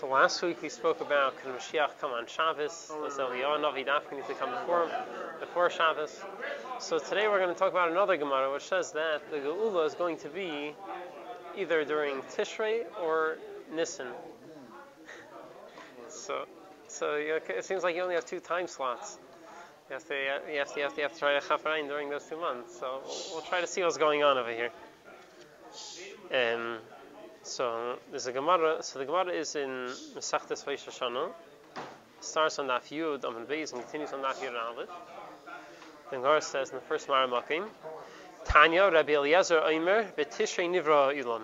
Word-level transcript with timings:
So 0.00 0.08
last 0.08 0.40
week 0.40 0.62
we 0.62 0.70
spoke 0.70 1.02
about 1.02 1.38
can 1.42 1.52
Mashiach 1.52 1.98
come 2.00 2.12
on 2.12 2.26
Shabbos? 2.26 2.90
Was 3.02 3.18
Eliyahu 3.18 3.60
Navi 3.60 3.86
Daf 3.86 4.10
need 4.10 4.24
to 4.28 4.32
come 4.32 4.48
before 4.48 4.90
before 5.38 5.68
Shabbos? 5.68 6.18
So 6.78 6.98
today 6.98 7.28
we're 7.28 7.38
going 7.38 7.52
to 7.52 7.58
talk 7.58 7.70
about 7.70 7.90
another 7.90 8.16
Gemara 8.16 8.50
which 8.50 8.62
says 8.62 8.92
that 8.92 9.30
the 9.30 9.36
Geula 9.36 9.84
is 9.84 9.92
going 9.92 10.16
to 10.20 10.30
be 10.30 10.74
either 11.54 11.84
during 11.84 12.22
Tishrei 12.34 12.84
or 13.02 13.36
Nisan. 13.74 14.06
So, 16.08 16.46
so 16.88 17.16
it 17.16 17.66
seems 17.66 17.82
like 17.82 17.94
you 17.94 18.00
only 18.00 18.14
have 18.14 18.24
two 18.24 18.40
time 18.40 18.68
slots. 18.68 19.18
You 19.90 19.94
have 19.94 20.08
to, 20.08 20.14
you 20.50 20.58
have 20.60 20.72
to, 20.72 20.78
you 20.78 20.84
have 20.84 20.94
to, 20.94 20.96
you 20.96 21.02
have 21.02 21.12
to 21.12 21.18
try 21.18 21.38
to 21.38 21.86
during 21.86 22.08
those 22.08 22.24
two 22.24 22.40
months. 22.40 22.78
So 22.80 23.02
we'll, 23.04 23.16
we'll, 23.32 23.42
try 23.42 23.60
to 23.60 23.66
see 23.66 23.82
what's 23.82 23.98
going 23.98 24.22
on 24.22 24.38
over 24.38 24.50
here. 24.50 24.70
Um, 26.32 26.78
so 27.42 27.98
there's 28.10 28.26
a 28.26 28.32
Gemara. 28.32 28.82
So 28.82 28.98
the 28.98 29.04
Gemara 29.04 29.32
is 29.32 29.56
in 29.56 29.68
Masechtes 30.14 30.66
Rosh 30.66 30.86
Hashanah. 30.86 31.30
Starts 32.20 32.58
on 32.58 32.66
Daf 32.66 32.88
Yud 32.90 33.24
on 33.24 33.46
Beis 33.46 33.72
and 33.72 33.82
continues 33.82 34.12
on 34.12 34.20
Daf 34.20 34.34
Yud 34.34 34.48
and 34.48 34.56
Aleph. 34.56 34.88
The 36.10 36.16
Gemara 36.16 36.42
says 36.42 36.70
in 36.70 36.76
the 36.76 36.82
first 36.82 37.08
Maramakim, 37.08 37.66
Tanya 38.44 38.90
Rabbi 38.90 39.12
Eliezer 39.12 39.60
Omer 39.60 40.04
beTishrei 40.18 40.68
Nivra 40.68 41.14
Ilan. 41.16 41.42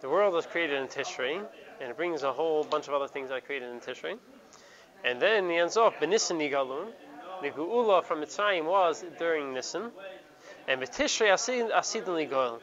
The 0.00 0.08
world 0.08 0.34
was 0.34 0.46
created 0.46 0.80
in 0.80 0.88
Tishrei, 0.88 1.36
and 1.80 1.90
it 1.90 1.96
brings 1.96 2.22
a 2.22 2.32
whole 2.32 2.64
bunch 2.64 2.88
of 2.88 2.94
other 2.94 3.08
things 3.08 3.30
that 3.30 3.36
are 3.36 3.40
created 3.40 3.70
in 3.70 3.80
Tishrei. 3.80 4.18
And 5.04 5.20
then 5.22 5.48
he 5.48 5.56
ends 5.56 5.76
off 5.76 5.98
Benisan 6.00 6.38
Nigalun. 6.38 6.92
The 7.42 7.50
Geula 7.50 8.04
from 8.04 8.20
Mitzrayim 8.20 8.64
was 8.64 9.04
during 9.18 9.54
Nisan, 9.54 9.90
and 10.66 10.80
beTishrei 10.80 11.32
Asid 11.32 11.70
Asid 11.70 12.04
Nigal. 12.04 12.60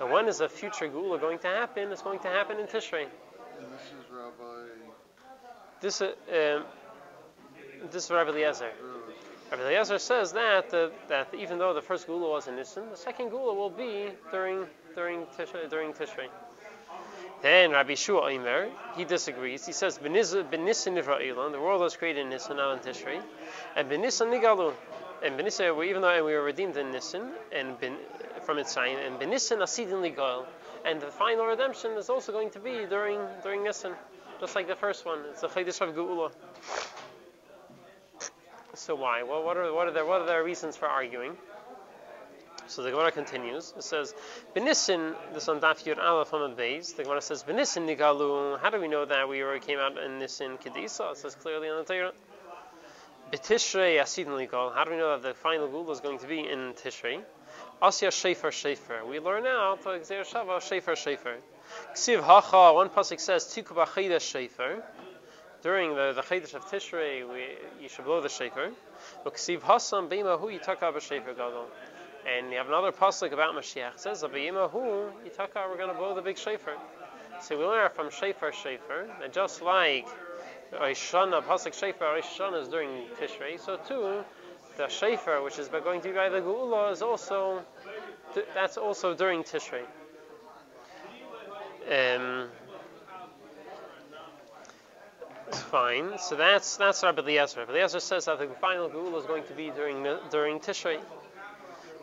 And 0.00 0.10
when 0.10 0.28
is 0.28 0.40
a 0.40 0.48
future 0.48 0.88
Gula 0.88 1.18
going 1.18 1.38
to 1.40 1.48
happen? 1.48 1.90
It's 1.90 2.02
going 2.02 2.18
to 2.20 2.28
happen 2.28 2.58
in 2.58 2.66
Tishrei. 2.66 3.06
And 3.58 3.72
this 3.72 3.86
is 3.86 4.10
Rabbi. 4.12 4.66
This, 5.80 6.02
uh, 6.02 6.12
um, 6.56 6.64
this 7.90 8.04
is 8.04 8.10
Rabbi 8.10 8.30
Eliezer. 8.30 8.70
Rabbi 9.50 9.62
Eliezer 9.62 9.98
says 9.98 10.32
that 10.32 10.74
uh, 10.74 10.88
that 11.08 11.32
even 11.34 11.58
though 11.58 11.72
the 11.72 11.80
first 11.80 12.06
Gula 12.06 12.28
was 12.28 12.48
in 12.48 12.56
Nisan, 12.56 12.90
the 12.90 12.96
second 12.96 13.30
Gula 13.30 13.54
will 13.54 13.70
be 13.70 14.10
during 14.30 14.66
during 14.94 15.24
Tishrei. 15.38 15.70
During 15.70 15.92
Tishrei. 15.92 16.28
Then 17.42 17.70
Rabbi 17.70 17.94
Shua 17.94 18.32
Omer, 18.32 18.68
he 18.96 19.04
disagrees. 19.04 19.64
He 19.66 19.72
says, 19.72 19.98
"Benisan 19.98 20.46
Nivra 20.50 21.52
the 21.52 21.60
world 21.60 21.80
was 21.80 21.96
created 21.96 22.22
in 22.22 22.30
Nisan, 22.30 22.56
not 22.56 22.72
in 22.72 22.92
Tishrei, 22.92 23.22
and 23.76 23.90
Benisan 23.90 24.32
Nigalu, 24.32 24.72
and 25.22 25.38
Benisan, 25.38 25.86
even 25.86 26.02
though 26.02 26.24
we 26.24 26.32
were 26.32 26.42
redeemed 26.42 26.76
in 26.76 26.90
Nisan, 26.90 27.30
and 27.52 27.78
ben, 27.78 27.96
from 28.46 28.58
its 28.58 28.72
sign, 28.72 28.96
and 28.96 29.18
Benisan 29.18 29.58
Asidin 29.58 30.00
Ligal, 30.00 30.46
and 30.84 31.00
the 31.00 31.08
final 31.08 31.46
redemption 31.46 31.90
is 31.92 32.08
also 32.08 32.32
going 32.32 32.50
to 32.50 32.60
be 32.60 32.86
during 32.88 33.20
during 33.42 33.64
Nisan, 33.64 33.92
just 34.40 34.54
like 34.54 34.68
the 34.68 34.76
first 34.76 35.04
one. 35.04 35.18
It's 35.30 35.40
the 35.40 35.48
Chedesh 35.48 35.80
of 35.80 35.94
Geula. 35.94 36.30
So 38.74 38.94
why? 38.94 39.24
Well, 39.24 39.42
what 39.42 39.56
are 39.56 39.72
what 39.74 39.88
are 39.88 39.90
their 39.90 40.06
what 40.06 40.20
are 40.20 40.26
their 40.26 40.44
reasons 40.44 40.76
for 40.76 40.86
arguing? 40.86 41.36
So 42.68 42.82
the 42.82 42.90
Gemara 42.90 43.12
continues. 43.12 43.72
It 43.76 43.84
says, 43.84 44.14
"Benisin." 44.54 45.14
This 45.32 45.48
on 45.48 45.60
Daf 45.60 45.84
Yud 45.84 45.98
Aleph 45.98 46.32
on 46.34 46.50
the 46.50 46.56
base. 46.56 46.92
The 46.92 47.04
Gemara 47.04 47.22
says, 47.22 47.42
"Benisin 47.42 47.86
nigalu." 47.86 48.60
How 48.60 48.70
do 48.70 48.80
we 48.80 48.88
know 48.88 49.04
that 49.04 49.28
we 49.28 49.42
already 49.42 49.64
came 49.64 49.78
out 49.78 49.98
in 49.98 50.18
Nisin 50.18 50.58
Kedisa? 50.58 51.12
It 51.12 51.18
says 51.18 51.34
clearly 51.34 51.68
on 51.68 51.78
the 51.78 51.84
Torah. 51.84 52.12
Betishrei 53.32 53.98
Asidin 54.00 54.36
Ligal. 54.36 54.72
How 54.74 54.84
do 54.84 54.90
we 54.92 54.96
know 54.96 55.18
that 55.18 55.22
the 55.26 55.34
final 55.34 55.68
Gula 55.68 55.92
is 55.92 56.00
going 56.00 56.18
to 56.20 56.26
be 56.26 56.40
in 56.40 56.74
Tishrei? 56.74 57.22
Asya 57.82 58.08
Shefer 58.08 58.50
Shefer. 58.50 59.06
We 59.06 59.20
learn 59.20 59.44
now 59.44 59.74
to 59.74 59.88
Shava 59.88 60.60
Shefer 60.60 60.94
Shefer. 60.94 61.36
Ksiv 61.94 62.22
Hacha. 62.22 62.72
One 62.72 62.88
pasuk 62.88 63.20
says 63.20 63.44
Tikuba 63.44 63.86
Chayda 63.86 64.16
Shefer. 64.16 64.82
During 65.62 65.94
the 65.94 66.14
the 66.14 66.22
Chedesh 66.22 66.54
of 66.54 66.64
Tishrei, 66.66 67.28
we, 67.28 67.44
you 67.82 67.88
should 67.90 68.06
blow 68.06 68.22
the 68.22 68.28
Shefer. 68.28 68.72
But 69.24 69.34
Ksiv 69.34 69.60
Hasam 69.60 70.08
Bima 70.08 70.40
Hu 70.40 70.46
Yitaka 70.46 70.90
Shefer 70.94 71.36
Gadol. 71.36 71.66
And 72.26 72.50
you 72.50 72.56
have 72.56 72.68
another 72.68 72.92
pasuk 72.92 73.32
about 73.32 73.54
Mashiach. 73.54 73.94
It 73.94 74.00
says, 74.00 74.22
Abiyima 74.22 74.70
Hu 74.70 75.10
Yitaka, 75.28 75.68
we're 75.68 75.76
going 75.76 75.90
to 75.90 75.94
blow 75.94 76.14
the 76.14 76.22
big 76.22 76.36
Shefer. 76.36 76.76
So 77.42 77.58
we 77.58 77.64
learn 77.66 77.90
from 77.94 78.08
Shefer 78.08 78.52
Shefer, 78.52 79.06
and 79.22 79.32
just 79.34 79.60
like 79.60 80.08
Oishana, 80.72 81.42
pasuk 81.42 81.78
Shefer, 81.78 82.20
Oishana 82.20 82.62
is 82.62 82.68
during 82.68 83.06
Tishrei, 83.20 83.60
so 83.60 83.76
too, 83.86 84.24
the 84.76 84.84
Shefer, 84.84 85.42
which 85.42 85.58
is 85.58 85.68
by 85.68 85.80
going 85.80 86.00
to 86.02 86.12
by 86.12 86.28
the 86.28 86.40
Geula, 86.40 86.92
is 86.92 87.02
also 87.02 87.62
that's 88.54 88.76
also 88.76 89.14
during 89.14 89.42
Tishrei. 89.42 89.82
Um, 91.90 92.48
fine. 95.50 96.18
So 96.18 96.36
that's 96.36 96.76
that's 96.76 97.02
Rabbi 97.02 97.22
Eliezer. 97.22 97.60
Rabbi 97.60 97.72
Eliezer 97.72 98.00
says 98.00 98.26
that 98.26 98.38
the 98.38 98.48
final 98.60 98.88
Geula 98.88 99.18
is 99.18 99.26
going 99.26 99.44
to 99.44 99.52
be 99.54 99.70
during 99.70 100.06
during 100.30 100.60
Tishrei. 100.60 100.98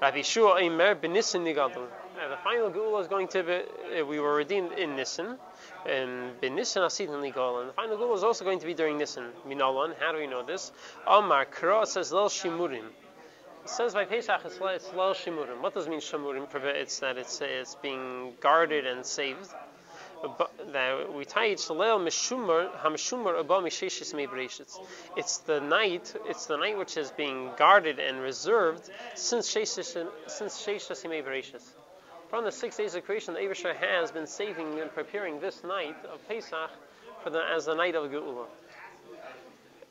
Rabbi 0.01 0.21
Shua 0.21 0.61
Eimer 0.61 0.95
benisin 0.95 1.43
nigadol. 1.43 1.87
The 2.15 2.37
final 2.43 2.71
Geula 2.71 3.01
is 3.01 3.07
going 3.07 3.27
to 3.29 3.43
be. 3.43 3.99
Uh, 3.99 4.05
we 4.05 4.19
were 4.19 4.35
redeemed 4.35 4.73
in 4.73 4.95
Nisan, 4.95 5.37
and 5.85 6.39
benisin 6.41 6.81
asidin 6.81 7.21
nigal. 7.21 7.59
And 7.61 7.69
the 7.69 7.73
final 7.73 7.97
Geula 7.97 8.15
is 8.15 8.23
also 8.23 8.45
going 8.45 8.59
to 8.59 8.65
be 8.65 8.73
during 8.73 8.97
Nisan. 8.97 9.31
Minalan. 9.47 9.93
How 9.99 10.11
do 10.11 10.17
we 10.17 10.27
know 10.27 10.43
this? 10.43 10.71
Amar 11.05 11.45
Kra 11.45 11.85
says 11.85 12.11
Lel 12.11 12.29
Shimurim. 12.29 12.85
It 13.63 13.69
says 13.69 13.93
by 13.93 14.05
Pesach 14.05 14.41
it's 14.45 14.59
Lel 14.59 15.13
Shimurim. 15.13 15.61
What 15.61 15.73
does 15.73 15.87
mean 15.87 15.99
Shimurim? 15.99 16.47
It's 16.53 16.99
that 16.99 17.17
it's 17.17 17.41
it's 17.41 17.75
being 17.75 18.33
guarded 18.39 18.85
and 18.85 19.05
saved. 19.05 19.53
That 20.71 21.13
we 21.13 21.25
tie 21.25 21.47
it 21.47 21.59
Mebreshitz. 24.13 24.79
It's 25.17 25.37
the 25.39 25.59
night. 25.59 26.15
It's 26.27 26.45
the 26.45 26.55
night 26.55 26.77
which 26.77 26.95
is 26.95 27.11
being 27.11 27.51
guarded 27.57 27.99
and 27.99 28.21
reserved 28.21 28.89
since 29.15 29.53
Sheshis 29.53 30.07
Mebreshitz. 31.05 31.82
From 32.33 32.45
the 32.45 32.51
six 32.51 32.77
days 32.77 32.95
of 32.95 33.05
creation, 33.05 33.35
the 33.35 33.41
Avishar 33.41 33.75
has 33.75 34.09
been 34.09 34.25
saving 34.25 34.79
and 34.79 34.91
preparing 34.91 35.39
this 35.39 35.63
night 35.63 35.95
of 36.11 36.27
Pesach 36.27 36.71
for 37.23 37.29
the, 37.29 37.43
as 37.55 37.65
the 37.65 37.75
night 37.75 37.93
of 37.93 38.09
Geula. 38.09 38.47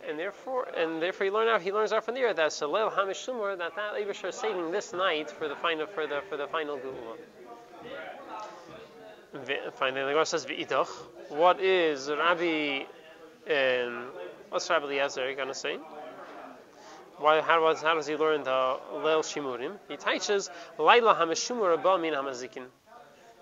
And 0.08 0.18
therefore, 0.18 0.66
and 0.76 1.00
therefore, 1.00 1.26
he 1.26 1.30
learned 1.30 1.50
out. 1.50 1.62
He 1.62 1.70
learns 1.70 1.92
out 1.92 2.04
from 2.04 2.16
there 2.16 2.34
that 2.34 2.50
Shalel 2.50 2.90
Hamishumar 2.90 3.56
that 3.58 3.76
that 3.76 3.94
Avishar 3.94 4.30
is 4.30 4.34
saving 4.34 4.72
this 4.72 4.92
night 4.92 5.30
for 5.30 5.46
the 5.46 5.54
final 5.54 5.86
for 5.86 6.08
the 6.08 6.20
for 6.28 6.36
the 6.36 6.48
final 6.48 6.78
Geula. 6.78 7.16
Finally, 9.74 10.02
the 10.02 10.10
Gemara 10.10 10.26
says 10.26 10.44
v'idach. 10.44 10.88
What 11.28 11.60
is 11.60 12.10
Rabbi? 12.10 12.86
Um, 13.48 14.06
what's 14.48 14.68
Rabbi 14.68 14.86
Eliezer 14.86 15.32
going 15.36 15.46
to 15.46 15.54
say? 15.54 15.78
Why? 17.22 17.40
How, 17.40 17.62
was, 17.62 17.80
how 17.80 17.94
does 17.94 18.08
he 18.08 18.16
learn 18.16 18.42
the 18.42 18.50
leil 18.50 19.22
shimurim? 19.22 19.76
He 19.88 19.96
teaches 19.96 20.50
laila 20.76 21.14
hamishumur 21.14 21.78
abba 21.78 21.96
min 21.96 22.14
hamazikin. 22.14 22.66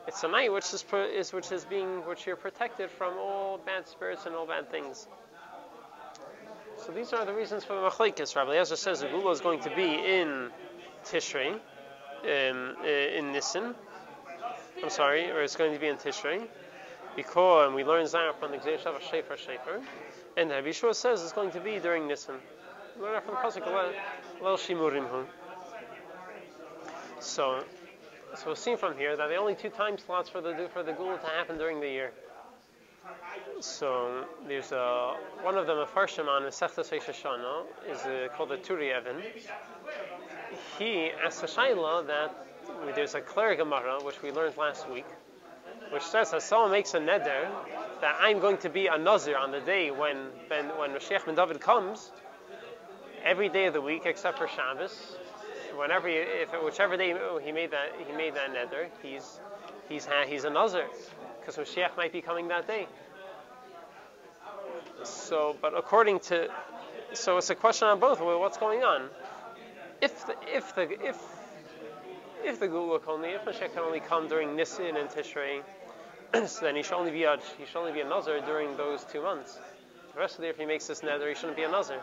It's 0.06 0.22
a 0.22 0.28
night 0.28 0.52
which 0.52 0.74
is, 0.74 0.84
is 0.92 1.32
which 1.32 1.50
is 1.50 1.64
being 1.64 2.06
which 2.06 2.26
you're 2.26 2.36
protected 2.36 2.90
from 2.90 3.16
all 3.16 3.56
bad 3.56 3.88
spirits 3.88 4.26
and 4.26 4.34
all 4.34 4.46
bad 4.46 4.70
things. 4.70 5.08
So 6.76 6.92
these 6.92 7.14
are 7.14 7.24
the 7.24 7.32
reasons 7.32 7.64
for 7.64 7.74
the 7.74 7.88
machlekes. 7.88 8.36
Rabbi 8.36 8.50
Eliezer 8.50 8.76
says 8.76 9.00
the 9.00 9.08
Gula 9.08 9.30
is 9.30 9.40
going 9.40 9.60
to 9.60 9.74
be 9.74 9.84
in 9.84 10.50
Tishrei, 11.06 11.58
in 12.22 13.32
Nisan, 13.32 13.74
I'm 14.82 14.90
sorry, 14.90 15.30
or 15.30 15.42
it's 15.42 15.56
going 15.56 15.72
to 15.72 15.78
be 15.78 15.86
in 15.88 15.96
Tishrei, 15.96 16.46
because 17.16 17.66
and 17.66 17.74
we 17.74 17.84
learn 17.84 18.04
Zayar 18.04 18.34
from 18.38 18.50
the 18.50 18.58
Gzeir 18.58 18.78
Shav 18.78 19.00
Shefer 19.00 19.36
Shefer, 19.36 19.82
and 20.36 20.50
Rabbi 20.50 20.72
Shua 20.72 20.94
says 20.94 21.22
it's 21.22 21.32
going 21.32 21.50
to 21.52 21.60
be 21.60 21.78
during 21.78 22.08
Nisan. 22.08 22.36
From 22.98 23.36
pasuk 23.36 23.94
Shimurim. 24.40 25.26
So, 27.20 27.64
so 28.34 28.48
we've 28.48 28.58
seen 28.58 28.76
from 28.76 28.96
here 28.96 29.16
that 29.16 29.28
the 29.28 29.36
only 29.36 29.54
two 29.54 29.70
time 29.70 29.98
slots 29.98 30.28
for 30.28 30.40
the 30.40 30.68
for 30.72 30.82
the 30.82 30.92
Gula 30.92 31.18
to 31.18 31.26
happen 31.26 31.58
during 31.58 31.80
the 31.80 31.88
year. 31.88 32.12
So 33.60 34.24
there's 34.48 34.72
a 34.72 35.16
one 35.42 35.56
of 35.56 35.66
them 35.66 35.78
a 35.78 35.86
Farshim 35.86 36.28
on 36.28 36.42
Masechtas 36.42 36.90
Shoshana 36.90 37.64
is 37.88 38.00
uh, 38.00 38.28
called 38.36 38.50
the 38.50 38.56
Turei 38.56 38.98
Even. 38.98 39.22
He 40.78 41.10
asks 41.24 41.42
a 41.42 41.46
shaila 41.46 42.06
that 42.06 42.46
there's 42.94 43.14
a 43.14 43.20
clear 43.20 43.54
Gemara, 43.54 44.02
which 44.02 44.22
we 44.22 44.32
learned 44.32 44.56
last 44.56 44.88
week, 44.90 45.06
which 45.90 46.02
says 46.02 46.30
that 46.30 46.42
someone 46.42 46.70
makes 46.70 46.94
a 46.94 46.98
neder 47.00 47.48
that 48.00 48.16
I'm 48.20 48.40
going 48.40 48.58
to 48.58 48.68
be 48.68 48.86
a 48.86 48.98
nazir 48.98 49.36
on 49.36 49.50
the 49.50 49.60
day 49.60 49.90
when 49.90 50.16
when, 50.48 50.66
when 50.78 50.90
Mashiach 50.90 51.26
ben 51.26 51.34
David 51.34 51.60
comes, 51.60 52.10
every 53.24 53.48
day 53.48 53.66
of 53.66 53.74
the 53.74 53.80
week 53.80 54.02
except 54.04 54.38
for 54.38 54.48
Shabbos. 54.48 55.16
Whenever, 55.76 56.08
he, 56.08 56.14
if 56.14 56.50
whichever 56.62 56.96
day 56.96 57.14
he 57.42 57.52
made 57.52 57.70
that 57.70 57.92
he 58.06 58.12
made 58.16 58.34
that 58.34 58.52
neder, 58.52 58.88
he's 59.02 59.40
he's 59.88 60.08
he's 60.26 60.44
a 60.44 60.50
nazir 60.50 60.86
because 61.40 61.56
Mashiach 61.56 61.96
might 61.96 62.12
be 62.12 62.20
coming 62.20 62.48
that 62.48 62.66
day. 62.66 62.86
So, 65.02 65.56
but 65.62 65.76
according 65.76 66.20
to, 66.20 66.48
so 67.14 67.38
it's 67.38 67.50
a 67.50 67.54
question 67.54 67.88
on 67.88 68.00
both. 68.00 68.20
Well, 68.20 68.40
what's 68.40 68.58
going 68.58 68.82
on? 68.82 69.08
If 70.02 70.26
the, 70.26 70.34
if 70.46 70.74
the 70.74 70.90
if 71.06 71.18
if 72.42 72.60
the 72.60 72.68
Gula 72.68 73.00
only, 73.06 73.30
if 73.30 73.44
Mashiach 73.44 73.74
can 73.74 73.82
only 73.82 74.00
come 74.00 74.28
during 74.28 74.56
Nisan 74.56 74.96
and 74.96 75.08
Tishrei, 75.08 75.62
so 76.46 76.64
then 76.64 76.76
he 76.76 76.82
should 76.82 76.94
only 76.94 77.10
be 77.10 77.24
a 77.24 77.38
he 77.58 77.66
should 77.66 77.78
only 77.78 77.92
be 77.92 78.00
a 78.00 78.08
nazar 78.08 78.40
during 78.40 78.76
those 78.76 79.04
two 79.04 79.22
months. 79.22 79.58
The 80.14 80.20
rest 80.20 80.34
of 80.34 80.38
the 80.38 80.44
year, 80.44 80.52
if 80.52 80.58
he 80.58 80.66
makes 80.66 80.86
this 80.86 81.02
nether, 81.02 81.28
he 81.28 81.34
shouldn't 81.34 81.56
be 81.56 81.62
a 81.62 81.70
nazar. 81.70 82.00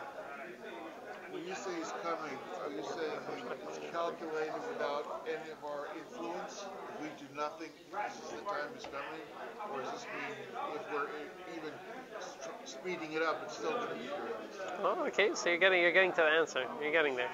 When 1.32 1.46
you 1.46 1.54
say 1.54 1.70
he's 1.76 1.92
coming, 2.02 2.36
are 2.64 2.70
you 2.70 2.82
saying 2.82 3.20
it's 3.68 3.80
calculated 3.92 4.54
without 4.72 5.26
any 5.28 5.50
of 5.52 5.60
our 5.64 5.88
influence? 5.96 6.64
If 6.94 7.02
we 7.02 7.08
do 7.20 7.28
nothing, 7.36 7.68
this 7.92 8.14
is 8.14 8.30
the 8.30 8.44
time 8.48 8.68
he's 8.74 8.84
coming? 8.84 9.22
Or 9.72 9.82
does 9.82 9.92
this 9.92 10.06
mean 10.16 10.34
if 10.74 10.92
we're 10.92 11.08
even 11.56 11.72
speeding 12.64 13.12
it 13.12 13.22
up, 13.22 13.42
it's 13.44 13.56
still 13.56 13.72
going 13.72 13.88
to 13.88 13.94
be 13.94 14.08
time? 14.08 14.80
Oh, 14.82 15.04
okay. 15.08 15.30
So 15.34 15.50
you're 15.50 15.58
getting 15.58 15.82
you're 15.82 15.92
getting 15.92 16.12
to 16.12 16.22
the 16.22 16.28
answer. 16.28 16.64
You're 16.80 16.92
getting 16.92 17.16
there. 17.16 17.30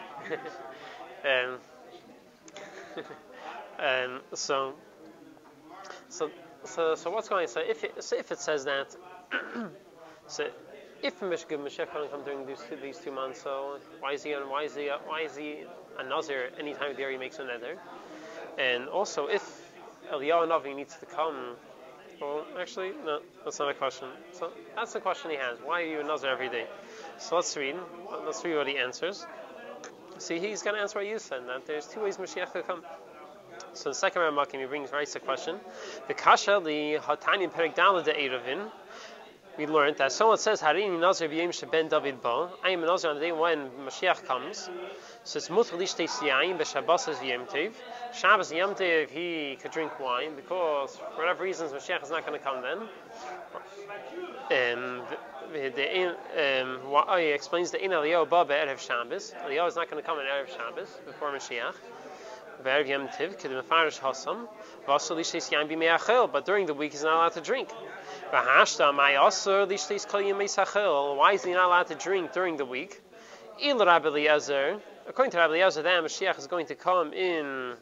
um, 1.44 1.58
um, 3.78 4.20
so, 4.32 4.74
so, 6.08 6.30
so, 6.64 6.94
so 6.94 7.10
what's 7.10 7.28
going? 7.28 7.46
So 7.48 7.60
if 7.60 7.84
it, 7.84 8.02
so 8.02 8.16
if 8.16 8.32
it 8.32 8.40
says 8.40 8.64
that, 8.64 8.96
so 10.26 10.48
if 11.04 11.20
Mishka 11.20 11.58
Mashiach 11.58 11.92
can 11.92 12.08
come 12.08 12.24
during 12.24 12.46
these 12.46 12.62
two, 12.68 12.76
these 12.76 12.98
two 12.98 13.12
months, 13.12 13.42
so 13.42 13.78
why 14.00 14.12
is 14.12 14.22
he 14.22 14.34
on, 14.34 14.48
why 14.48 14.62
is 14.62 14.74
he 14.74 14.88
why 15.06 15.20
is 15.20 15.36
he 15.36 15.64
a 15.98 16.02
nazir 16.02 16.50
the 16.56 17.10
he 17.10 17.18
makes 17.18 17.38
a 17.38 17.44
nether? 17.44 17.76
And 18.58 18.88
also 18.88 19.26
if 19.26 19.44
Eliyahu 20.10 20.48
Navi 20.48 20.74
needs 20.74 20.96
to 20.96 21.06
come. 21.06 21.56
Well, 22.20 22.46
actually, 22.58 22.92
no, 23.04 23.20
that's 23.44 23.58
not 23.58 23.70
a 23.70 23.74
question. 23.74 24.08
So 24.32 24.50
that's 24.76 24.92
the 24.92 25.00
question 25.00 25.30
he 25.30 25.36
has. 25.36 25.58
Why 25.62 25.82
are 25.82 25.86
you 25.86 26.00
a 26.00 26.04
nazir 26.04 26.30
every 26.30 26.48
day? 26.48 26.66
So 27.18 27.36
let's 27.36 27.54
read. 27.56 27.76
Let's 28.24 28.42
read 28.44 28.56
what 28.56 28.68
he 28.68 28.78
answers. 28.78 29.26
See, 30.18 30.38
he's 30.38 30.62
going 30.62 30.76
to 30.76 30.82
answer 30.82 31.00
what 31.00 31.08
you 31.08 31.18
said, 31.18 31.46
that 31.48 31.66
there's 31.66 31.86
two 31.86 32.00
ways 32.00 32.16
Mashiach 32.18 32.52
could 32.52 32.66
come. 32.66 32.82
So 33.72 33.90
the 33.90 33.94
second 33.94 34.22
Ramakim, 34.22 34.60
he 34.60 34.66
brings 34.66 34.92
writes 34.92 35.16
a 35.16 35.20
question. 35.20 35.56
The 36.06 36.14
kasha 36.14 36.60
the 36.64 36.98
hatani 37.00 37.50
perik 37.50 37.74
dala 37.74 38.02
de 38.04 38.12
eravin. 38.12 38.70
We 39.56 39.66
learned 39.66 39.98
that 39.98 40.10
someone 40.10 40.38
says 40.38 40.60
Harini 40.60 40.98
Nazir 40.98 41.28
v'yem 41.28 41.50
sheben 41.50 41.88
David 41.88 42.20
ba. 42.20 42.50
I 42.64 42.70
am 42.70 42.82
a 42.82 42.86
Nazir 42.86 43.10
on 43.10 43.14
the 43.14 43.20
day 43.20 43.30
when 43.30 43.70
Mashiach 43.86 44.24
comes. 44.26 44.68
So 45.22 45.36
it's 45.36 45.48
mutar 45.48 45.78
lishtei 45.78 46.08
siyayim 46.08 46.58
b'Shabbos 46.58 47.14
v'yem 47.14 47.48
tev. 47.48 47.72
Shabbos 48.12 48.52
yom 48.52 48.74
he 48.76 49.56
could 49.62 49.70
drink 49.70 50.00
wine 50.00 50.34
because 50.34 50.96
for 50.96 51.20
whatever 51.22 51.44
reasons 51.44 51.70
Mashiach 51.70 52.02
is 52.02 52.10
not 52.10 52.26
going 52.26 52.36
to 52.36 52.44
come 52.44 52.62
then. 52.62 52.78
Um, 54.50 55.02
the, 55.52 55.68
the, 55.68 56.62
um, 56.62 56.90
why- 56.90 57.20
he 57.20 57.26
explains 57.28 57.70
the 57.70 57.82
in 57.82 57.92
Eliyahu 57.92 58.28
ba 58.28 58.44
be'erev 58.44 58.80
Shabbos. 58.80 59.34
Eliyahu 59.46 59.68
is 59.68 59.76
not 59.76 59.88
going 59.88 60.02
to 60.02 60.06
come 60.06 60.18
in 60.18 60.26
erev 60.26 60.48
Shabbos 60.48 60.88
before 61.06 61.30
Mashiach. 61.30 61.76
Be'erev 62.64 62.88
Yom 62.88 63.08
Tiv, 63.16 63.38
kid 63.38 63.52
mefarish 63.52 64.00
hasam. 64.00 64.48
V'asol 64.88 65.16
lishtei. 65.16 66.32
But 66.32 66.44
during 66.44 66.66
the 66.66 66.74
week 66.74 66.90
he's 66.90 67.04
not 67.04 67.14
allowed 67.14 67.34
to 67.34 67.40
drink. 67.40 67.68
Why 68.30 68.62
is 71.34 71.44
he 71.44 71.52
not 71.52 71.66
allowed 71.66 71.86
to 71.88 71.94
drink 71.94 72.32
during 72.32 72.56
the 72.56 72.64
week? 72.64 73.02
According 73.62 75.30
to 75.32 75.36
Rabbi 75.36 75.54
Eliezer, 75.54 75.82
then 75.82 76.02
Mashiach 76.02 76.38
is 76.38 76.46
going 76.46 76.64
to 76.66 76.74
come 76.74 77.12
in 77.12 77.74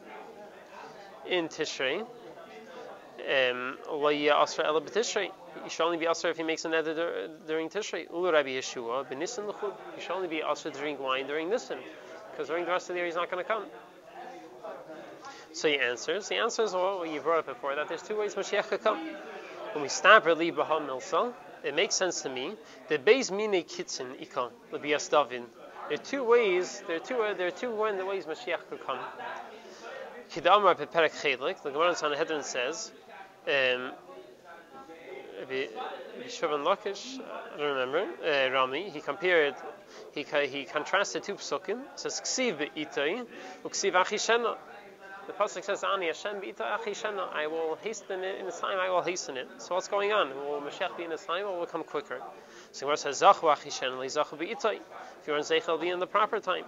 in 1.25 1.47
Tishrei. 1.47 2.01
Um. 2.01 2.07
He 5.63 5.69
should 5.69 5.85
only 5.85 5.97
be 5.97 6.05
asur 6.05 6.29
if 6.29 6.37
he 6.37 6.43
makes 6.43 6.65
a 6.65 6.69
nether 6.69 6.93
dur- 6.93 7.29
during 7.47 7.69
Tishrei. 7.69 8.11
Ulu 8.11 8.31
Rabbi. 8.31 8.49
He 8.49 8.61
should 8.61 10.11
only 10.11 10.27
be 10.27 10.41
asur 10.41 10.63
to 10.63 10.71
drink 10.71 10.99
wine 10.99 11.27
during 11.27 11.49
Nisan, 11.49 11.79
because 12.31 12.47
during 12.47 12.65
the 12.65 12.71
rest 12.71 12.89
of 12.89 12.95
the 12.95 12.99
year 12.99 13.05
he's 13.05 13.15
not 13.15 13.31
going 13.31 13.43
to 13.43 13.47
come. 13.47 13.65
So 15.53 15.69
he 15.69 15.79
answers. 15.79 16.27
The 16.27 16.35
answer 16.35 16.63
is 16.63 16.73
what 16.73 17.09
you 17.09 17.21
brought 17.21 17.39
up 17.39 17.45
before 17.45 17.75
that 17.75 17.87
there's 17.87 18.01
two 18.01 18.19
ways 18.19 18.35
Mashiach 18.35 18.67
could 18.67 18.83
come. 18.83 18.99
When 19.73 19.81
we 19.81 19.89
stop 19.89 20.25
really 20.25 20.51
Baham 20.51 20.87
Milsa, 20.87 21.33
it 21.63 21.75
makes 21.75 21.95
sense 21.95 22.21
to 22.21 22.29
me. 22.29 22.53
The 22.89 22.99
Beis 22.99 23.31
Mine 23.31 23.63
Kitzin 23.63 24.19
Ikon 24.21 24.51
Lebias 24.71 25.09
David. 25.09 25.43
There 25.89 25.97
are 25.99 26.03
two 26.03 26.23
ways. 26.23 26.83
There 26.87 26.97
are 26.97 26.99
two. 26.99 27.25
There 27.37 27.47
are 27.47 27.51
two 27.51 27.71
ways 27.75 28.25
Mashiach 28.25 28.69
could 28.69 28.85
come. 28.85 28.99
Kidamar 30.31 30.75
Peperek 30.75 31.11
Chelik. 31.11 31.63
The 31.63 31.71
Gemara 31.71 31.89
in 31.89 31.95
Sanhedrin 31.95 32.43
says. 32.43 32.91
Um, 33.47 33.91
Vishavan 35.49 36.63
Lakish, 36.63 37.19
I 37.19 37.57
don't 37.57 37.75
remember, 37.75 38.07
uh, 38.23 38.53
Rami, 38.53 38.89
he 38.89 39.01
compared, 39.01 39.55
he, 40.13 40.23
he 40.23 40.63
contrasted 40.63 41.23
two 41.23 41.35
psukim, 41.35 41.81
says, 41.95 42.21
Ksiv 42.21 42.59
be'itai, 42.59 43.25
uksiv 43.65 43.91
achishena. 43.91 44.55
The 45.25 45.31
pasuk 45.31 45.63
says, 45.63 45.85
"Ani 45.85 46.07
Hashem 46.07 46.41
b'ita 46.41 46.61
achi 46.61 46.91
shena." 46.91 47.31
I 47.33 47.47
will 47.47 47.75
hasten 47.75 48.23
it 48.25 48.39
in 48.39 48.45
his 48.45 48.59
time. 48.59 48.77
I 48.77 48.89
will 48.89 49.01
hasten 49.01 49.37
it. 49.37 49.47
So 49.57 49.75
what's 49.75 49.87
going 49.87 50.11
on? 50.11 50.35
Will 50.35 50.59
Mashiach 50.59 50.97
be 50.97 51.05
in 51.05 51.11
his 51.11 51.23
time, 51.23 51.45
or 51.45 51.55
will 51.55 51.63
it 51.63 51.69
come 51.69 51.85
quicker? 51.85 52.21
So 52.73 52.81
Gemara 52.81 52.97
says, 52.97 53.21
"Zachu 53.21 53.49
achi 53.49 53.69
shena 53.69 53.97
li 53.99 54.07
zachu 54.07 54.37
b'ita." 54.37 54.73
If 54.73 55.27
you're 55.27 55.37
in 55.37 55.43
zeichel, 55.43 55.79
be 55.79 55.87
in 55.87 55.99
the 55.99 56.07
proper 56.07 56.41
time. 56.41 56.65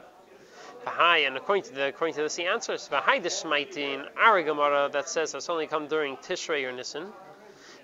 V'hai, 0.85 1.27
and 1.27 1.35
according 1.35 1.63
to 1.63 1.73
the 1.73 1.87
according 1.87 2.15
to 2.15 2.21
this, 2.21 2.37
he 2.37 2.45
answers, 2.45 2.87
"V'hai 2.87 3.21
d'shmaitin." 3.21 4.07
Our 4.15 4.89
that 4.89 5.09
says 5.09 5.35
it's 5.35 5.49
only 5.49 5.67
come 5.67 5.87
during 5.87 6.15
Tishrei 6.17 6.63
or 6.65 6.71
Nisan. 6.71 7.11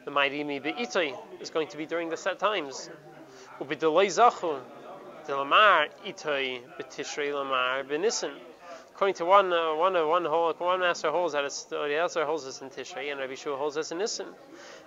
The 0.05 0.11
mighty 0.11 0.43
mi 0.45 0.61
b'ita 0.61 1.17
is 1.41 1.49
going 1.49 1.67
to 1.67 1.77
be 1.77 1.85
during 1.85 2.09
the 2.09 2.17
set 2.17 2.39
times. 2.39 2.89
U'b'delay 3.59 4.07
zachu. 4.07 4.61
Delamar 5.27 5.89
itay 6.05 6.61
b'tishrei 6.79 7.33
lamar 7.33 7.83
b'nisan 7.83 8.33
according 9.01 9.15
to 9.15 9.25
one 9.25 9.51
uh, 9.51 9.73
one 9.73 9.95
uh, 9.95 10.05
one 10.05 10.25
one 10.25 10.79
master 10.79 11.09
holds 11.09 11.33
that 11.33 11.43
it's 11.43 11.63
the 11.63 11.97
other 11.97 12.23
holds 12.23 12.45
this 12.45 12.61
in 12.61 12.69
Tishrei 12.69 13.09
and 13.09 13.19
Rabbi 13.19 13.33
Shua 13.33 13.57
holds 13.57 13.73
this 13.73 13.91
in 13.91 13.97
Nisan. 13.97 14.27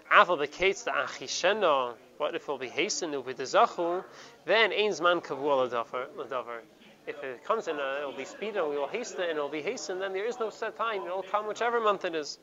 After 0.08 0.36
the 0.36 0.46
kates 0.46 0.84
the 0.84 0.92
achisheno, 0.92 1.94
what 2.18 2.36
if 2.36 2.42
it 2.42 2.48
will 2.48 2.56
be 2.56 2.68
hastened 2.68 3.24
with 3.24 3.38
the 3.38 3.42
zachu? 3.42 4.04
Then 4.44 4.72
ain's 4.72 5.00
man 5.00 5.20
kavua 5.20 5.68
ladavar. 5.68 6.60
If 7.08 7.24
it 7.24 7.42
comes 7.42 7.66
in, 7.66 7.74
uh, 7.74 7.98
it 8.02 8.06
will 8.06 8.16
be 8.16 8.24
speed 8.24 8.54
and 8.56 8.70
we 8.70 8.76
will 8.76 8.86
hasten 8.86 9.22
it 9.22 9.30
and 9.30 9.38
it 9.40 9.42
will 9.42 9.48
be 9.48 9.62
hastened. 9.62 10.00
Then 10.00 10.12
there 10.12 10.26
is 10.26 10.38
no 10.38 10.48
set 10.48 10.76
time; 10.76 11.02
it 11.02 11.08
will 11.08 11.24
come 11.24 11.48
whichever 11.48 11.80
month 11.80 12.04
it 12.04 12.14
is. 12.14 12.38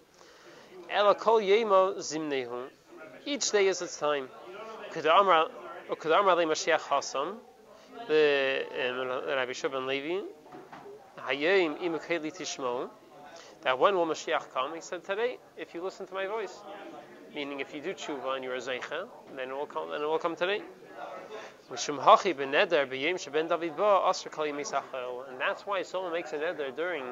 Ela 0.90 1.16
kol 1.16 1.40
yemo 1.40 1.96
zimnehu. 2.00 2.66
Each 3.26 3.50
day 3.50 3.68
is 3.68 3.82
its 3.82 3.98
time. 3.98 4.28
Kedamar 4.92 5.48
le 5.90 6.46
Mashiach 6.46 6.82
Hasam. 6.82 7.38
The 8.10 8.66
um, 8.90 9.08
Rabbi 9.38 9.54
Shua 9.54 9.70
ben 9.70 9.88
Levi. 9.88 10.20
That 13.64 13.78
when 13.78 13.96
will 13.96 14.08
Mashiach 14.08 14.54
come? 14.54 14.74
He 14.76 14.82
said 14.82 15.04
today, 15.04 15.38
if 15.58 15.74
you 15.74 15.84
listen 15.84 16.08
to 16.08 16.14
my 16.14 16.26
voice. 16.28 16.58
Meaning, 17.34 17.60
if 17.62 17.74
you 17.74 17.82
do 17.82 17.94
tshuva 17.94 18.36
and 18.36 18.44
you're 18.44 18.56
a 18.56 18.60
zeicha, 18.60 19.08
then 19.36 19.50
it 19.50 19.54
will 19.54 19.66
come. 19.66 19.90
Then 19.92 20.02
it 20.02 20.06
will 20.06 20.20
come 20.20 20.36
today. 20.36 20.62
And 21.70 21.80
that's 25.40 25.66
why 25.66 25.82
someone 25.84 26.12
makes 26.12 26.34
a 26.34 26.38
neder 26.38 26.76
during 26.76 27.04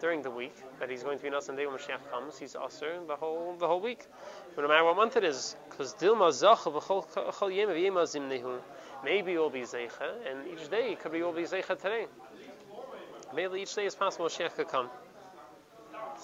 during 0.00 0.22
the 0.22 0.30
week 0.30 0.54
that 0.78 0.88
he's 0.88 1.02
going 1.02 1.18
to 1.18 1.22
be 1.22 1.28
in 1.28 1.34
the 1.34 1.52
day 1.52 1.66
when 1.66 1.76
Mashiach 1.76 2.10
comes. 2.10 2.38
He's 2.38 2.54
asr 2.54 3.06
the 3.06 3.16
whole 3.16 3.56
the 3.58 3.66
whole 3.66 3.80
week, 3.80 4.06
no 4.56 4.66
matter 4.68 4.84
what 4.84 4.96
month 4.96 5.16
it 5.16 5.24
is, 5.24 5.56
because. 5.68 5.94
Maybe 9.02 9.38
will 9.38 9.50
be 9.50 9.62
zeicha, 9.62 10.12
and 10.30 10.46
each 10.46 10.68
day 10.70 10.94
could 10.94 11.12
be 11.12 11.22
will 11.22 11.32
be 11.32 11.42
zeicha 11.42 11.76
today. 11.80 12.06
Maybe 13.34 13.60
each 13.60 13.74
day 13.74 13.86
is 13.86 13.94
possible 13.94 14.26
Mashiach 14.26 14.56
could 14.56 14.68
come. 14.68 14.88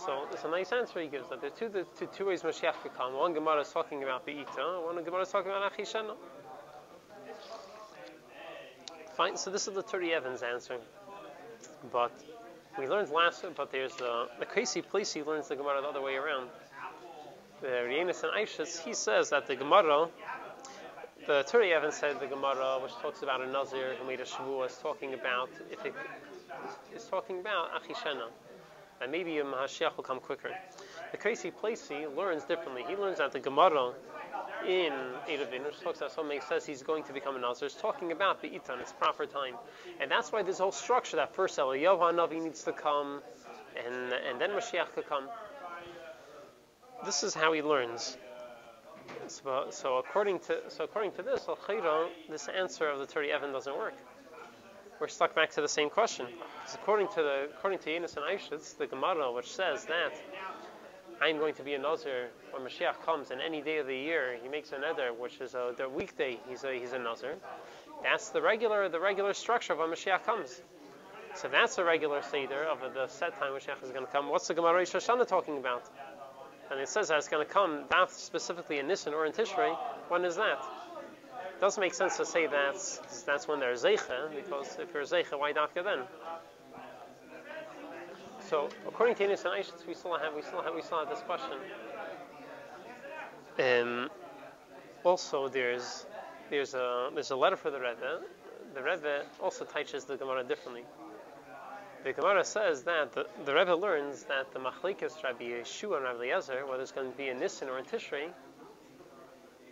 So 0.05 0.27
it's 0.33 0.45
a 0.45 0.49
nice 0.49 0.73
answer 0.73 1.01
he 1.01 1.09
gives 1.09 1.29
that 1.29 1.41
there 1.41 1.51
are 1.51 1.55
two, 1.55 1.69
the, 1.69 1.87
two, 1.99 2.09
two 2.15 2.27
ways 2.27 2.43
Mashiach 2.43 2.75
could 2.83 2.95
come. 2.97 3.15
One 3.15 3.33
Gemara 3.33 3.61
is 3.61 3.71
talking 3.71 4.03
about 4.03 4.27
Be'ita, 4.27 4.83
one 4.85 5.03
Gemara 5.05 5.23
is 5.23 5.31
talking 5.31 5.51
about 5.51 5.73
Achishana. 5.73 6.15
Fine, 9.17 9.37
so 9.37 9.51
this 9.51 9.67
is 9.67 9.75
the 9.75 9.83
Turei 9.83 10.15
Evens 10.17 10.43
answer. 10.43 10.77
But 11.91 12.13
we 12.79 12.87
learned 12.87 13.11
last, 13.11 13.45
but 13.57 13.73
there's 13.73 13.95
the, 13.97 14.29
the 14.39 14.45
Casey 14.45 14.83
Placey 14.83 15.25
learns 15.25 15.49
the 15.49 15.57
Gemara 15.57 15.81
the 15.81 15.89
other 15.89 16.03
way 16.03 16.17
around. 16.17 16.51
The 17.63 17.69
Rienis 17.69 18.23
and 18.23 18.33
Aishas, 18.33 18.85
he 18.85 18.93
says 18.93 19.31
that 19.31 19.47
the 19.47 19.57
Gemara, 19.57 20.09
the 21.27 21.45
Turei 21.49 21.75
Evens 21.75 21.95
said 21.95 22.21
the 22.21 22.27
Gemara, 22.27 22.79
which 22.83 22.93
talks 23.01 23.23
about 23.23 23.41
a 23.41 23.47
Nazir 23.47 23.95
who 23.99 24.07
made 24.07 24.21
a 24.21 24.25
Shavua, 24.25 24.67
is 24.67 24.77
talking 24.77 25.15
about 25.15 25.49
if 25.71 25.87
it 25.87 25.95
is 26.95 27.05
talking 27.05 27.41
about 27.41 27.71
Achishena. 27.75 28.29
And 29.01 29.13
maybe 29.13 29.39
a 29.39 29.45
Mashiach 29.45 29.97
will 29.97 30.05
come 30.05 30.21
quicker. 30.21 30.51
The 31.13 31.19
Casey 31.19 31.51
Placey 31.51 32.15
learns 32.17 32.45
differently. 32.45 32.83
He 32.89 32.97
learns 32.97 33.19
that 33.19 33.33
the 33.33 33.41
Gemara 33.41 33.93
in 34.67 34.93
Eruvin, 35.29 35.65
which 35.65 35.81
talks 35.81 35.99
about 35.99 36.13
something 36.13 36.41
says 36.49 36.65
he's 36.65 36.83
going 36.83 37.05
to 37.05 37.13
become 37.13 37.37
a 37.37 37.39
Nazir, 37.39 37.67
is 37.67 37.75
talking 37.75 38.11
about 38.13 38.41
the 38.41 38.49
Itan, 38.49 38.81
its 38.81 38.93
proper 38.93 39.27
time. 39.27 39.55
And 40.01 40.11
that's 40.11 40.33
why 40.33 40.43
this 40.43 40.59
whole 40.59 40.73
structure 40.73 41.17
that 41.17 41.35
first 41.35 41.59
Eliyahu 41.59 42.01
Hanavi 42.01 42.43
needs 42.43 42.65
to 42.65 42.73
come, 42.73 43.21
and, 43.87 44.13
and 44.13 44.41
then 44.41 44.51
Mashiach 44.51 44.95
could 44.95 45.07
come. 45.07 45.29
This 47.05 47.23
is 47.23 47.35
how 47.35 47.53
he 47.53 47.61
learns. 47.61 48.17
So, 49.29 49.67
so 49.71 49.99
according 49.99 50.41
to 50.41 50.63
so 50.69 50.85
according 50.85 51.13
to 51.13 51.23
this, 51.23 51.47
this 52.29 52.49
answer 52.49 52.89
of 52.89 52.99
the 52.99 53.07
Turei 53.07 53.37
Even 53.37 53.53
doesn't 53.53 53.77
work 53.77 53.95
we're 55.01 55.09
stuck 55.09 55.35
back 55.35 55.51
to 55.51 55.61
the 55.61 55.69
same 55.69 55.91
question. 55.91 56.27
According 56.75 57.09
to 57.09 57.23
the 57.23 57.49
according 57.57 57.79
to 57.81 57.91
Yinus 57.91 58.17
and 58.17 58.25
Aishitz, 58.25 58.77
the 58.77 58.87
Gemara, 58.87 59.33
which 59.33 59.53
says 59.53 59.85
that 59.87 60.13
I'm 61.21 61.39
going 61.39 61.55
to 61.55 61.63
be 61.63 61.75
a 61.75 61.79
Nazir 61.79 62.29
when 62.51 62.63
Mashiach 62.63 63.05
comes, 63.05 63.31
and 63.31 63.41
any 63.41 63.63
day 63.63 63.79
of 63.79 63.87
the 63.87 63.97
year 63.97 64.37
he 64.43 64.49
makes 64.49 64.73
a 64.73 64.77
neder, 64.77 65.17
which 65.17 65.41
is 65.41 65.55
a 65.55 65.75
the 65.77 65.89
weekday, 65.89 66.39
he's 66.49 66.65
a 66.65 66.73
he's 66.73 66.93
a 66.93 66.99
Nazir. 66.99 67.35
That's 68.03 68.31
the 68.31 68.43
regular 68.43 68.89
the 68.89 69.01
regular 69.01 69.35
structure 69.35 69.73
of 69.75 69.79
when 69.81 69.91
Mashiach 69.91 70.25
comes. 70.25 70.61
So 71.35 71.49
that's 71.49 71.77
a 71.77 71.85
regular 71.85 72.23
seder 72.23 72.65
of 72.65 72.81
the 72.95 73.07
set 73.09 73.39
time 73.39 73.53
Mashiach 73.53 73.83
is 73.83 73.91
going 73.91 74.07
to 74.07 74.13
come. 74.13 74.31
What's 74.31 74.49
the 74.49 74.55
Gemara 74.55 74.75
Rosh 74.75 74.93
talking 74.93 75.59
about? 75.59 75.85
And 76.71 76.81
it 76.81 76.89
says 76.89 77.09
that 77.09 77.19
it's 77.19 77.29
going 77.29 77.47
to 77.47 77.53
come 77.53 77.85
specifically 78.09 78.79
in 78.79 78.89
Nisan 78.89 79.15
or 79.15 79.27
in 79.27 79.33
Tishrei. 79.33 79.77
When 80.09 80.25
is 80.25 80.37
that? 80.37 80.65
It 81.57 81.61
doesn't 81.61 81.81
make 81.81 81.95
sense 81.95 82.19
to 82.19 82.27
say 82.27 82.47
that's 82.47 82.99
that's 83.25 83.49
when 83.49 83.61
there's 83.61 83.83
zeicha, 83.83 84.29
because 84.35 84.77
if 84.79 84.93
you're 84.93 85.05
zeicha, 85.05 85.39
why 85.39 85.55
dafka 85.55 85.83
then? 85.83 86.01
So 88.51 88.69
according 88.87 89.15
to 89.17 89.27
Inus 89.27 89.45
and 89.47 89.65
we 89.89 89.95
still 89.95 90.19
have 90.19 90.35
we 90.35 90.43
still 90.43 90.63
have 90.63 90.75
we 90.75 90.83
still 90.83 90.99
have 90.99 91.09
this 91.09 91.21
question. 91.21 91.57
Um, 93.59 94.11
also, 95.03 95.49
there's 95.49 96.05
there's 96.51 96.75
a 96.75 97.11
there's 97.15 97.31
a 97.31 97.37
letter 97.37 97.57
for 97.57 97.71
the 97.71 97.81
Rebbe. 97.81 98.21
The 98.75 98.83
Rebbe 98.83 99.25
also 99.41 99.65
teaches 99.65 100.05
the 100.05 100.17
Gemara 100.17 100.45
differently. 100.45 100.85
The 102.05 102.13
Gemara 102.13 102.45
says 102.45 102.83
that 102.83 103.15
the, 103.15 103.27
the 103.47 103.55
Rebbe 103.55 103.75
learns 103.75 104.25
that 104.25 104.53
the 104.53 104.61
Machlikas 104.61 105.25
Rabbi 105.25 105.45
Yeshua 105.45 105.97
and 105.97 106.05
Rabbi 106.05 106.27
Eliezer, 106.27 106.67
whether 106.67 106.83
it's 106.83 106.93
going 106.93 107.11
to 107.11 107.17
be 107.17 107.29
in 107.29 107.41
Nisan 107.41 107.69
or 107.69 107.79
in 107.79 107.85
Tishrei, 107.85 108.29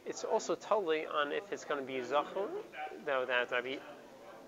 it's 0.07 0.25
also 0.25 0.55
totally 0.55 1.07
on 1.07 1.33
if 1.33 1.45
it's 1.51 1.65
going 1.65 1.81
to 1.81 1.87
be 1.87 2.01
Zachon, 2.01 2.49
though 3.07 3.25
that 3.27 3.51
Rabbi 3.51 3.77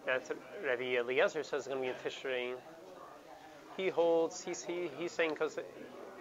that 0.04 0.30
Rabbi 0.64 0.96
Eliezer 0.96 1.42
says 1.42 1.66
it's 1.66 1.68
going 1.68 1.80
to 1.80 1.82
be 1.82 1.88
in 1.88 1.94
Tishrei. 1.94 2.54
He 3.76 3.88
holds 3.88 4.42
he's 4.42 4.62
he, 4.62 4.90
he's 4.98 5.12
saying 5.12 5.30
because 5.30 5.58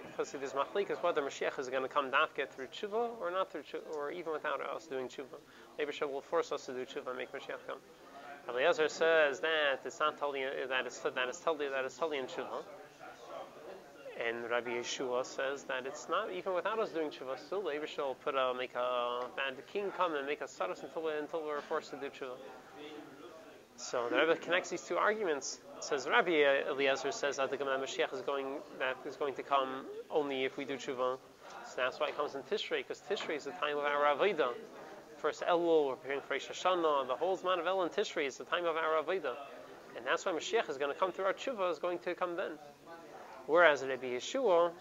because 0.08 0.34
it 0.34 0.42
is 0.42 0.54
machlikas 0.54 1.02
whether 1.04 1.22
Mashiach 1.22 1.60
is 1.60 1.68
going 1.70 1.84
to 1.84 1.90
come 1.90 2.10
dafka 2.10 2.50
through 2.50 2.68
tshuva 2.68 3.10
or 3.20 3.32
not 3.32 3.52
through 3.52 3.64
tshuva, 3.64 3.96
or 3.96 4.12
even 4.12 4.32
without 4.32 4.62
us 4.62 4.88
doing 4.88 5.08
tshuva. 5.08 5.38
Maybe 5.78 5.92
will 6.02 6.22
force 6.22 6.52
us 6.52 6.66
to 6.68 6.74
do 6.74 6.86
tshuva 6.86 7.10
and 7.10 7.18
make 7.18 7.32
Mashiach 7.32 7.60
come. 7.68 7.78
Eliezer 8.48 8.88
says 8.88 9.40
that 9.42 9.82
it's 9.84 10.00
not 10.00 10.18
totally 10.18 10.44
that 10.70 10.86
it's 10.86 11.00
that 11.00 11.28
it's 11.28 11.40
totally 11.40 11.70
that 11.70 11.84
it's 11.84 11.98
totally 11.98 12.20
in 12.20 12.26
tshuva. 12.26 12.64
And 14.18 14.50
Rabbi 14.50 14.72
Yeshua 14.72 15.26
says 15.26 15.64
that 15.66 15.86
it's 15.86 16.08
not 16.08 16.32
even 16.32 16.54
without 16.54 16.80
us 16.80 16.92
doing 16.92 17.10
tshuva. 17.10 17.38
Still, 17.38 17.64
the 17.64 17.72
Abishah 17.72 17.98
will 17.98 18.16
put 18.16 18.36
a 18.36 18.54
make 18.58 18.74
a 18.76 19.28
bad 19.36 19.56
king 19.68 19.92
come 19.98 20.16
and 20.16 20.26
make 20.26 20.42
us 20.42 20.58
saras 20.58 20.84
until 20.84 21.04
we, 21.04 21.12
until 21.18 21.44
we're 21.44 21.60
forced 21.62 21.92
to 21.92 21.98
do 21.98 22.08
tshuva. 22.08 22.38
So 23.76 24.08
the 24.10 24.16
Rebbe 24.16 24.38
connects 24.38 24.70
these 24.70 24.84
two 24.84 24.96
arguments. 24.96 25.60
Says 25.82 26.08
Rabbi 26.08 26.44
Eliezer 26.70 27.12
says 27.12 27.38
that 27.38 27.50
the 27.50 27.58
Gemara 27.58 27.78
Mashiach 27.78 28.14
is 28.14 28.22
going 28.22 28.60
that 28.80 28.96
is 29.06 29.18
going 29.18 29.34
to 29.36 29.44
come 29.44 29.86
only 30.10 30.46
if 30.46 30.56
we 30.56 30.64
do 30.64 30.76
tshuva. 30.76 31.18
So 31.66 31.74
that's 31.76 32.00
why 32.00 32.08
it 32.08 32.16
comes 32.16 32.36
in 32.36 32.42
Tishrei 32.44 32.78
because 32.78 33.02
Tishrei 33.10 33.36
is 33.36 33.44
the 33.44 33.52
time 33.52 33.78
of 33.78 33.84
our 33.84 34.16
avodah. 34.16 34.54
First 35.18 35.42
Elul, 35.42 35.88
we're 35.88 35.96
preparing 35.96 36.22
for 36.22 36.34
Rosh 36.34 36.48
Hashanah. 36.48 37.08
The 37.08 37.16
whole 37.16 37.38
Zman 37.38 37.60
of 37.60 37.66
Elul 37.66 37.84
and 37.84 37.92
Tishrei 37.92 38.28
is 38.28 38.38
the 38.38 38.46
time 38.46 38.66
of 38.66 38.78
our 38.78 39.04
avodah, 39.04 39.36
and 39.98 40.06
that's 40.06 40.26
why 40.26 40.32
Mashiach 40.32 40.70
is 40.70 40.78
going 40.78 40.94
to 40.94 41.00
come 41.00 41.12
through 41.12 41.26
our 41.26 41.34
tshuva 41.34 41.70
is 41.70 41.80
going 41.80 42.00
to 42.00 42.16
come 42.16 42.38
then. 42.38 42.52
Whereas 43.48 43.84
Rabbi 43.84 44.08
Yeshua, 44.08 44.72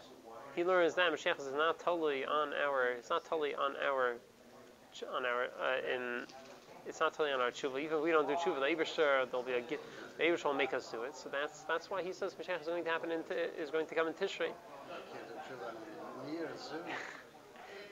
he 0.55 0.65
learns 0.65 0.95
that 0.95 1.13
Mashiach 1.13 1.39
is 1.41 1.53
not 1.53 1.79
totally 1.81 2.25
on 2.25 2.53
our. 2.55 2.93
It's 2.93 3.11
not 3.11 3.25
totally 3.25 3.55
on 3.55 3.75
our 3.77 4.17
on 5.15 5.27
our 5.27 5.45
uh, 5.45 5.95
in 5.95 6.27
it's 6.87 7.01
not 7.01 7.13
totally 7.13 7.33
on 7.33 7.41
our 7.41 7.51
tshuva. 7.51 7.81
Even 7.83 7.99
if 7.99 8.05
we 8.05 8.11
don't 8.11 8.29
do 8.29 8.35
tshuva, 8.35 8.61
the 8.61 8.67
Eibushter, 8.67 9.31
there'll 9.31 9.43
be 9.43 9.53
a 9.53 9.63
the 10.19 10.25
Eibushter 10.25 10.45
will 10.45 10.55
make 10.55 10.75
us 10.75 10.91
do 10.91 11.03
it. 11.03 11.17
So 11.17 11.29
that's 11.29 11.63
that's 11.63 11.91
why 11.91 12.03
he 12.03 12.13
says 12.13 12.35
Mashiach 12.35 12.61
is 12.61 12.67
going 12.67 12.85
to 12.85 12.91
happen 12.91 13.11
in, 13.11 13.21
is 13.61 13.71
going 13.71 13.87
to 13.87 13.95
come 13.95 14.07
in 14.07 14.15
Tishrei. 14.15 14.51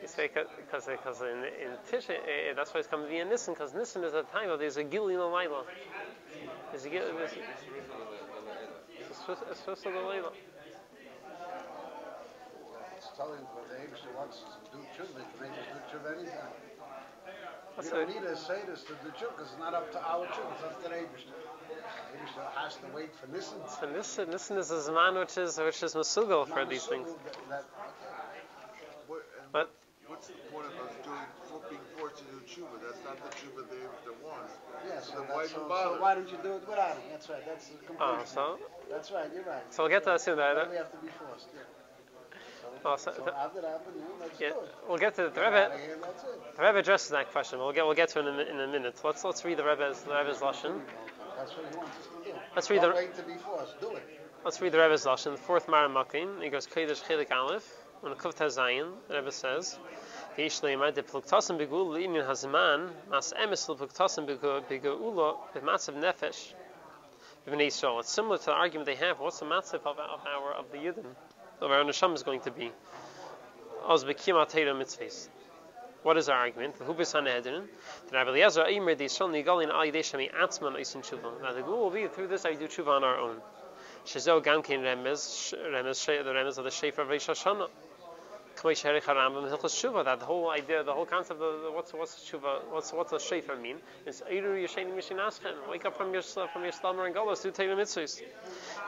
Say 0.06 0.30
because 0.66 0.86
because 0.86 1.20
in 1.22 1.44
in 1.44 1.72
Tishrei 1.90 2.16
uh, 2.18 2.54
that's 2.54 2.72
why 2.72 2.80
it's 2.80 2.88
coming 2.88 3.12
in 3.14 3.28
Nisan 3.28 3.54
because 3.54 3.74
Nisan 3.74 4.04
is 4.04 4.14
a 4.14 4.22
time 4.24 4.50
of 4.50 4.58
there's 4.58 4.76
a 4.76 4.84
Gili 4.84 5.14
in 5.14 5.20
the 5.20 5.26
Laila. 5.26 5.64
There's 6.70 6.84
a 6.84 6.90
Gili. 6.90 7.10
It's 9.10 9.18
supposed 9.58 9.82
to 9.82 9.90
the 9.90 10.00
Laila. 10.00 10.30
It's 10.30 10.51
telling 13.16 13.40
what 13.54 13.68
the 13.68 13.76
Eibushter 13.76 14.12
wants 14.16 14.42
us 14.46 14.56
to 14.64 14.76
do 14.76 14.80
tshuva. 14.96 15.18
He 15.20 15.26
can 15.32 15.40
make 15.42 15.54
us 15.58 15.66
do 15.72 15.78
tshuva 15.90 16.08
anytime. 16.18 16.52
That's 17.76 17.88
we 17.90 17.96
don't 17.98 18.10
it. 18.10 18.20
need 18.20 18.28
to 18.28 18.36
say 18.36 18.60
this 18.68 18.82
to 18.84 18.92
the 19.04 19.10
Chuk, 19.16 19.32
it's 19.40 19.56
not 19.58 19.72
up 19.74 19.90
to 19.92 20.00
our 20.04 20.26
Chuk, 20.26 20.44
it's 20.54 20.64
up 20.64 20.82
to 20.82 20.88
the 20.88 20.94
Eibishter. 20.94 21.36
Eibishter 22.12 22.44
has 22.56 22.76
to 22.76 22.86
wait 22.94 23.14
for 23.16 23.26
Nissen. 23.28 23.58
So 23.80 23.88
Nisan, 23.88 24.30
Nisan 24.30 24.58
is 24.58 24.70
a 24.70 24.76
Zman 24.76 25.18
which 25.18 25.38
is 25.38 25.56
which 25.58 25.82
is 25.82 25.94
Masugal 25.94 26.46
for 26.46 26.64
these 26.64 26.84
things. 26.84 27.08
That, 27.48 27.64
What, 29.08 29.22
But 29.52 29.70
what's 30.06 30.28
the 30.28 30.34
point 30.52 30.66
of 30.68 30.76
us 30.84 30.92
doing, 31.04 31.26
for 31.48 31.60
being 31.70 31.80
forced 31.96 32.18
to 32.18 32.24
do 32.28 32.36
tshuva? 32.44 32.76
That's 32.84 33.00
not 33.08 33.16
the 33.24 33.30
tshuva 33.40 33.64
they, 33.72 33.80
they 34.04 34.16
want. 34.20 34.50
yeah, 34.88 35.00
so, 35.00 35.12
So 35.12 35.18
why 35.32 35.46
so, 35.46 35.56
even 35.56 35.68
so 35.68 35.96
why 36.00 36.14
don't 36.14 36.28
you 36.28 36.38
do 36.42 36.52
it 36.60 36.68
without 36.68 36.96
him? 37.00 37.08
That's 37.10 37.28
right, 37.30 37.44
that's 37.46 37.68
the 37.68 37.76
complete. 37.88 38.00
oh, 38.04 38.20
so 38.26 38.58
That's 38.90 39.10
right, 39.10 39.30
you're 39.34 39.44
right. 39.44 39.64
so 39.72 39.82
we'll 39.84 39.90
get 39.90 40.04
to 40.04 40.10
that 40.10 40.20
soon. 40.20 40.36
Why 40.36 40.52
do 40.52 40.68
we 40.70 40.76
have 40.76 40.90
to 40.92 40.98
be 40.98 41.08
forced? 41.16 41.48
Yeah. 41.56 41.62
Oh, 42.84 42.96
so- 42.96 43.12
So 43.12 43.22
the- 43.22 43.36
after 43.36 43.60
that, 43.60 43.86
know, 43.86 44.26
yeah, 44.40 44.48
it. 44.48 44.56
we'll 44.88 44.98
get 44.98 45.14
to 45.16 45.24
the 45.24 45.30
Get 45.30 45.44
Rebbe. 45.44 45.78
here, 45.78 45.94
and 45.94 46.02
that's 46.02 46.22
it. 46.24 46.56
The 46.56 46.62
Rebbe 46.62 46.78
addresses 46.78 47.10
that 47.10 47.30
question. 47.32 47.58
We'll 47.58 47.72
get 47.72 47.84
we'll 47.86 47.94
get 47.94 48.08
to 48.10 48.18
it 48.20 48.26
in 48.26 48.34
a, 48.38 48.42
in 48.42 48.60
a 48.60 48.66
minute. 48.66 49.00
Let's 49.04 49.24
let's 49.24 49.44
read 49.44 49.56
the 49.58 49.64
Rebbe's 49.64 50.02
the 50.02 50.14
Rebbe's 50.14 50.38
lashon. 50.40 50.80
That's 51.36 51.52
what 51.56 51.66
he 51.70 51.76
wants 51.76 51.96
us 51.98 52.06
to 52.24 52.30
do. 52.30 52.36
Let's 52.54 52.70
read 52.70 52.80
Don't 52.82 52.90
the- 52.90 52.96
wait 52.96 53.14
to 53.16 53.22
be 53.22 53.34
forced, 53.34 53.80
do 53.80 53.90
it. 53.92 54.02
Let's 54.44 54.60
read 54.60 54.72
the 54.72 54.78
Rebbe's 54.78 55.04
lashon. 55.04 55.32
The 55.32 55.38
fourth 55.38 55.66
Maramakim. 55.68 56.42
He 56.42 56.48
goes 56.50 56.66
Kodesh 56.66 57.02
Chelik 57.04 57.30
Aleph. 57.30 57.68
On 58.04 58.12
Kuf 58.16 58.34
Zayin, 58.34 58.90
the 59.06 59.14
Rebbe 59.14 59.30
says. 59.30 59.78
De 60.36 61.02
pluktasim 61.02 61.56
begul 61.56 61.86
le'inyan 61.94 62.26
hazman 62.26 62.90
mas 63.08 63.32
emes 63.32 63.64
b'matzav 65.60 65.94
nefesh 66.02 66.52
b'nei 67.46 67.68
Yisrael. 67.68 68.00
It's 68.00 68.10
similar 68.10 68.38
to 68.38 68.46
the 68.46 68.52
argument 68.52 68.86
they 68.86 68.96
have. 68.96 69.20
What's 69.20 69.38
the 69.38 69.46
matzav 69.46 69.86
of, 69.86 69.98
of 70.00 70.26
our 70.26 70.52
of 70.54 70.72
the 70.72 70.78
Yidden 70.78 71.14
of 71.62 71.70
our 71.70 71.84
neshama 71.84 72.14
is 72.14 72.22
going 72.22 72.40
to 72.40 72.50
be? 72.50 72.72
What 76.02 76.16
is 76.16 76.28
our 76.28 76.36
argument? 76.36 76.78
The 76.78 76.84
Hubis 76.84 77.12
Hanedrin. 77.12 77.66
The 78.08 78.16
Rabbi 78.16 78.32
the 78.32 78.40
Yisrael 78.40 79.30
Nigalin 79.30 79.70
Al 79.70 79.86
Yidei 79.86 80.02
Shemi 80.02 80.30
Atzman 80.32 80.74
Oisin 80.74 81.02
Tshuva. 81.02 81.40
Now 81.40 81.52
the 81.52 81.62
goal 81.62 81.84
will 81.84 81.90
be 81.90 82.06
through 82.08 82.26
this 82.28 82.44
I 82.44 82.54
do 82.54 82.66
tshuva 82.66 82.88
on 82.88 83.04
our 83.04 83.18
own. 83.18 83.40
The 84.04 84.10
Remez 84.10 85.52
of 86.58 86.64
the 86.64 86.70
Shefer 86.70 86.98
of 86.98 87.08
Rosh 87.08 87.28
Hashanah. 87.28 87.68
That 90.04 90.20
the 90.20 90.26
whole 90.26 90.50
idea, 90.50 90.82
the 90.82 90.92
whole 90.92 91.06
concept 91.06 91.40
of 91.40 91.72
what's 91.72 91.92
what's 91.94 92.30
tshuva, 92.30 92.64
what's 92.70 92.92
what's 92.92 93.12
a 93.12 93.16
Shefer 93.16 93.56
mean? 93.60 93.76
It's 94.04 94.20
Eiru 94.22 94.62
Yesheni 94.62 94.92
Mishin. 94.92 95.18
Wake 95.70 95.84
up 95.86 95.96
from 95.96 96.12
your 96.12 96.22
from 96.22 96.62
your 96.62 96.72
slumber 96.72 97.06
and 97.06 97.14
go. 97.14 97.32
do 97.34 97.50
Torah 97.50 97.76
mitzvahs. 97.76 98.20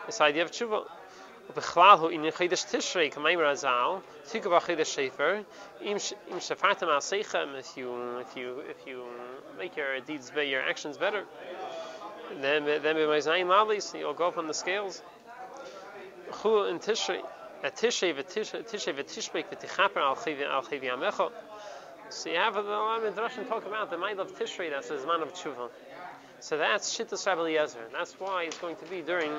This 0.06 0.20
idea 0.20 0.42
of 0.42 0.50
tshuva. 0.50 0.84
ובכלל 1.49 1.97
הוא 1.99 2.09
עניין 2.09 2.31
חידש 2.31 2.63
תשרי, 2.63 3.11
כמיימר 3.11 3.47
הזל, 3.47 3.95
תיקו 4.31 4.49
בחידש 4.49 4.95
שפר, 4.95 5.35
אם 5.81 5.97
אם 6.31 6.39
שפרתם 6.39 6.87
מעשיכם, 6.87 7.55
if 7.59 7.77
you, 7.77 7.87
if 8.21 8.37
you, 8.37 8.61
if 8.69 8.87
you 8.87 9.03
make 9.57 9.75
your 9.75 9.99
deeds 10.05 10.29
better, 10.29 10.43
your 10.43 10.61
actions 10.61 10.97
better, 10.97 11.25
then, 12.41 12.65
then 12.65 12.95
b'mayzayim 12.95 13.47
malis, 13.47 13.93
you'll 13.97 14.13
go 14.13 14.27
up 14.27 14.37
on 14.37 14.47
the 14.47 14.53
scales. 14.53 15.01
Chu 16.41 16.65
in 16.65 16.77
Tishrei, 16.79 17.21
at 17.63 17.75
Tishrei 17.75 18.13
v'Tishrei 18.13 18.93
v'Tishbek 18.93 19.45
v'Tichaper 19.51 19.97
al 19.97 20.15
chivi 20.15 20.45
al 20.47 20.61
chivi 20.61 20.85
amecha. 20.85 21.31
So 22.09 22.29
you 22.29 22.37
have 22.37 22.53
the 22.53 22.61
Midrashim 22.61 23.47
talk 23.47 23.65
about 23.65 23.89
the 23.89 23.97
mind 23.97 24.19
of 24.19 24.31
Tishrei, 24.37 24.69
that's 24.69 24.89
the 24.89 25.05
man 25.07 25.21
of 25.21 25.33
tshuva. 25.33 25.69
So 26.39 26.57
that's 26.57 26.95
Shittas 26.95 27.25
Rabbi 27.25 27.41
Eliezer. 27.41 27.89
That's 27.91 28.13
why 28.19 28.43
it's 28.43 28.57
going 28.59 28.75
to 28.77 28.85
be 28.85 29.01
during 29.01 29.31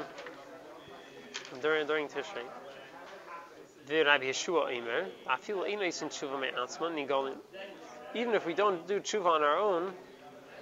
during 1.61 1.87
during 1.87 2.07
Tishrei. 2.07 2.43
Rabbi 3.87 4.25
Yeshua 4.25 4.71
Eimer, 4.71 5.07
Afilu 5.27 5.67
Einos 5.69 6.01
in 6.01 6.09
Tshuva 6.09 6.39
Nigolin. 6.91 7.37
Even 8.13 8.33
if 8.33 8.45
we 8.45 8.53
don't 8.53 8.87
do 8.87 8.99
Tshuva 8.99 9.27
on 9.27 9.43
our 9.43 9.57
own, 9.57 9.93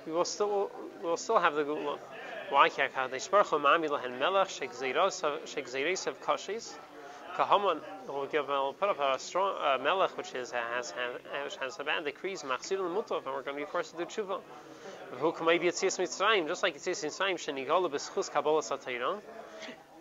we 0.06 0.12
will 0.12 0.26
still 0.26 0.72
we 1.02 1.10
will 1.10 1.18
still 1.18 1.40
have 1.40 1.56
the 1.56 1.64
Gula. 1.64 1.98
Why? 2.50 2.70
Hakadosh 2.70 3.32
Baruch 3.32 3.48
Hu 3.48 3.60
Ma'amid 3.60 3.90
Lahen 3.90 4.20
Melech 4.20 4.50
Shekzeiros 4.50 6.08
of 6.08 6.22
Kashis. 6.22 6.74
Kahaman 7.36 7.80
will 8.08 8.28
give 8.28 8.48
will 8.48 8.74
put 8.74 8.90
up 8.90 9.00
a 9.00 9.18
strong 9.18 9.56
uh, 9.60 9.82
melech 9.84 10.16
which 10.18 10.36
is 10.36 10.52
has 10.52 10.92
has 10.92 11.14
which 11.44 11.56
has 11.56 11.80
a 11.80 11.84
bad 11.84 12.06
decrees 12.06 12.44
machzir 12.44 12.78
mutov 12.78 13.26
and 13.26 13.34
we're 13.34 13.42
going 13.42 13.58
to 13.58 13.66
be 13.66 13.66
forced 13.66 13.98
to 13.98 13.98
do 13.98 14.06
tshuva. 14.06 14.40
Who 15.14 15.32
can 15.32 15.48
maybe 15.48 15.66
Yitzias 15.66 15.98
Mitzrayim 16.00 16.48
just 16.48 16.62
like 16.62 16.76
Yitzias 16.76 17.04
Mitzrayim 17.04 17.36
shenigola 17.36 17.90
b'schus 17.90 18.30
kabbalah 18.30 18.62
satayra 18.62 19.20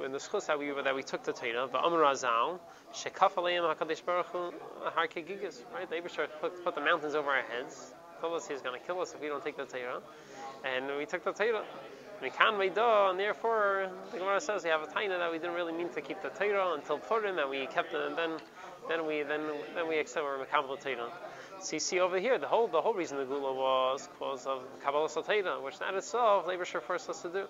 when 0.02 0.10
the 0.10 0.18
schus 0.18 0.46
that 0.46 0.58
we 0.58 0.68
that 0.82 0.94
we 0.96 1.02
took 1.04 1.22
the 1.22 1.32
Torah, 1.32 1.68
the 1.70 1.78
Amr 1.78 2.02
Azal, 2.02 2.58
Shekaf 2.92 3.34
Aleim 3.34 3.62
Hakadosh 3.72 4.04
Baruch 4.04 4.26
Hu 4.26 4.52
Har 4.82 5.06
Kegigas, 5.06 5.62
right? 5.72 5.88
The 5.88 5.94
Eibushter 5.94 6.26
put 6.40 6.64
put 6.64 6.74
the 6.74 6.80
mountains 6.80 7.14
over 7.14 7.30
our 7.30 7.42
heads. 7.42 7.94
Told 8.20 8.34
us 8.34 8.48
he's 8.48 8.62
going 8.62 8.78
to 8.78 8.84
kill 8.84 9.00
us 9.00 9.14
if 9.14 9.20
we 9.20 9.28
don't 9.28 9.44
take 9.44 9.56
the 9.56 9.64
Torah, 9.64 10.00
and 10.64 10.86
we 10.98 11.06
took 11.06 11.22
the. 11.22 11.62
We 12.20 12.30
can't 12.30 12.56
Meidah, 12.56 13.10
and 13.10 13.18
therefore 13.18 13.90
the 14.10 14.18
Gemara 14.18 14.40
says 14.40 14.64
we 14.64 14.70
have 14.70 14.82
a 14.82 14.86
taina 14.86 15.18
that 15.18 15.30
we 15.30 15.38
didn't 15.38 15.54
really 15.54 15.72
mean 15.72 15.88
to 15.90 16.00
keep 16.00 16.20
the 16.20 16.30
Torah 16.30 16.74
until 16.74 16.98
Purim, 16.98 17.38
and 17.38 17.48
we 17.48 17.66
kept 17.66 17.94
it, 17.94 18.00
and 18.00 18.18
then 18.18 18.30
then 18.88 19.06
we 19.06 19.22
then 19.22 19.42
then 19.76 19.88
we 19.88 19.98
accept 19.98 20.24
we're 20.24 20.44
Makabal 20.44 20.82
So 21.60 21.76
you 21.76 21.80
see 21.80 22.00
over 22.00 22.18
here, 22.18 22.38
the 22.38 22.48
whole 22.48 22.66
the 22.66 22.80
whole 22.80 22.94
reason 22.94 23.18
the 23.18 23.24
Gula 23.24 23.54
was 23.54 24.08
because 24.08 24.46
of 24.46 24.62
Kabbalah 24.82 25.08
Sateda, 25.08 25.62
which 25.62 25.78
that 25.78 25.94
itself 25.94 26.48
Labor 26.48 26.64
forced 26.64 27.08
us 27.08 27.22
to 27.22 27.28
do. 27.28 27.46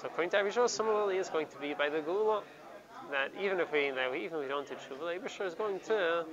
So 0.00 0.06
according 0.06 0.30
to 0.30 0.36
Abishur, 0.36 0.68
similarly 0.68 1.16
is 1.16 1.28
going 1.28 1.48
to 1.48 1.58
be 1.58 1.74
by 1.74 1.88
the 1.88 2.00
Gula 2.00 2.42
that 3.10 3.32
even 3.42 3.58
if 3.58 3.72
we 3.72 3.90
that 3.90 4.12
we, 4.12 4.24
even 4.24 4.38
if 4.38 4.44
we 4.44 4.48
don't 4.48 4.68
do 4.68 4.76
tshuva, 4.76 5.18
Abishur 5.18 5.44
is 5.44 5.54
going 5.54 5.80
to 5.80 6.24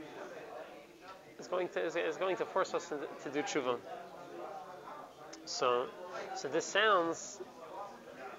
is 1.39 1.47
going 1.47 1.69
to 1.69 1.83
is, 1.83 2.17
going 2.17 2.37
to 2.37 2.45
force 2.45 2.75
us 2.75 2.89
to, 2.89 2.99
to 3.23 3.31
do 3.31 3.41
tshuva. 3.41 3.77
So 5.45 5.87
so 6.35 6.47
this 6.47 6.65
sounds 6.65 7.39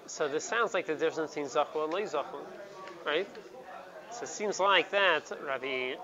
so 0.05 0.29
this 0.29 0.45
sounds 0.45 0.73
like 0.73 0.85
the 0.85 0.95
difference 0.95 1.31
between 1.31 1.47
zachu 1.47 1.83
and 1.83 1.91
leizachu, 1.91 2.39
right? 3.05 3.27
So 4.11 4.23
it 4.23 4.29
seems 4.29 4.61
like 4.61 4.91
that 4.91 5.29
Rabbi. 5.45 5.95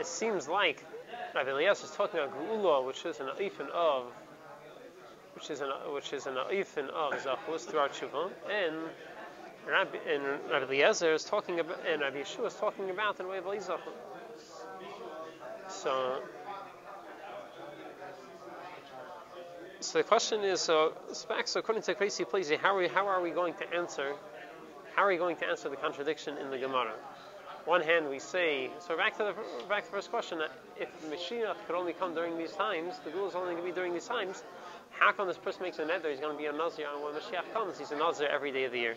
It 0.00 0.06
seems 0.06 0.48
like 0.48 0.84
Rabbi 1.32 1.50
Elias 1.50 1.84
is 1.84 1.92
talking 1.92 2.18
about 2.18 2.36
geula, 2.36 2.84
which 2.84 3.04
is 3.04 3.20
an 3.20 3.28
ifin 3.38 3.70
of, 3.70 4.06
which 5.38 5.50
is 5.50 5.60
an 5.60 5.70
which 5.94 6.12
is 6.12 6.26
an 6.26 6.36
of 6.36 7.12
zachus 7.14 7.60
through 7.60 7.78
our 7.78 7.88
tshuva, 7.88 8.28
and 8.50 8.74
Rabbi 9.68 9.98
and 10.12 10.24
Rabbi 10.50 10.64
Eliezer 10.64 11.12
is 11.12 11.22
talking 11.22 11.60
about, 11.60 11.78
and 11.86 12.00
Rabbi 12.00 12.22
Yeshua 12.22 12.48
is 12.48 12.54
talking 12.54 12.90
about 12.90 13.18
the 13.18 13.24
way 13.24 13.38
of. 13.38 13.44
So. 15.68 16.22
So 19.78 19.98
the 19.98 20.04
question 20.04 20.40
is, 20.40 20.60
so 20.60 20.94
Spax, 21.12 21.54
according 21.54 21.84
to 21.84 21.94
Crazy 21.94 22.24
Pleasy, 22.24 22.56
how 22.56 22.74
are 22.74 22.78
we, 22.78 22.88
how 22.88 23.06
are 23.06 23.22
we 23.22 23.30
going 23.30 23.54
to 23.54 23.72
answer? 23.72 24.14
How 24.96 25.04
are 25.04 25.08
we 25.08 25.18
going 25.18 25.36
to 25.36 25.46
answer 25.46 25.68
the 25.68 25.76
contradiction 25.76 26.36
in 26.38 26.50
the 26.50 26.58
Gemara? 26.58 26.94
One 27.64 27.82
hand, 27.82 28.10
we 28.10 28.18
say, 28.18 28.70
so 28.80 28.96
back 28.96 29.16
to 29.18 29.24
the 29.24 29.34
back 29.68 29.84
to 29.84 29.90
the 29.90 29.96
first 29.96 30.10
question: 30.10 30.40
If 30.80 30.88
Mashiach 31.08 31.54
could 31.68 31.76
only 31.76 31.92
come 31.92 32.12
during 32.12 32.36
these 32.36 32.52
times, 32.52 32.98
the 33.04 33.10
Gula 33.10 33.28
is 33.28 33.36
only 33.36 33.52
going 33.52 33.64
to 33.64 33.70
be 33.70 33.72
during 33.72 33.92
these 33.92 34.08
times. 34.08 34.42
How 34.98 35.12
come 35.12 35.28
this 35.28 35.38
person 35.38 35.62
makes 35.62 35.78
a 35.78 35.84
nether? 35.84 36.10
He's 36.10 36.20
going 36.20 36.32
to 36.32 36.38
be 36.38 36.46
a 36.46 36.52
Nazir, 36.52 36.86
and 36.92 37.02
when 37.02 37.14
Mashiach 37.14 37.52
comes, 37.52 37.78
he's 37.78 37.92
a 37.92 37.96
Nazir 37.96 38.26
every 38.26 38.50
day 38.50 38.64
of 38.64 38.72
the 38.72 38.78
year. 38.78 38.96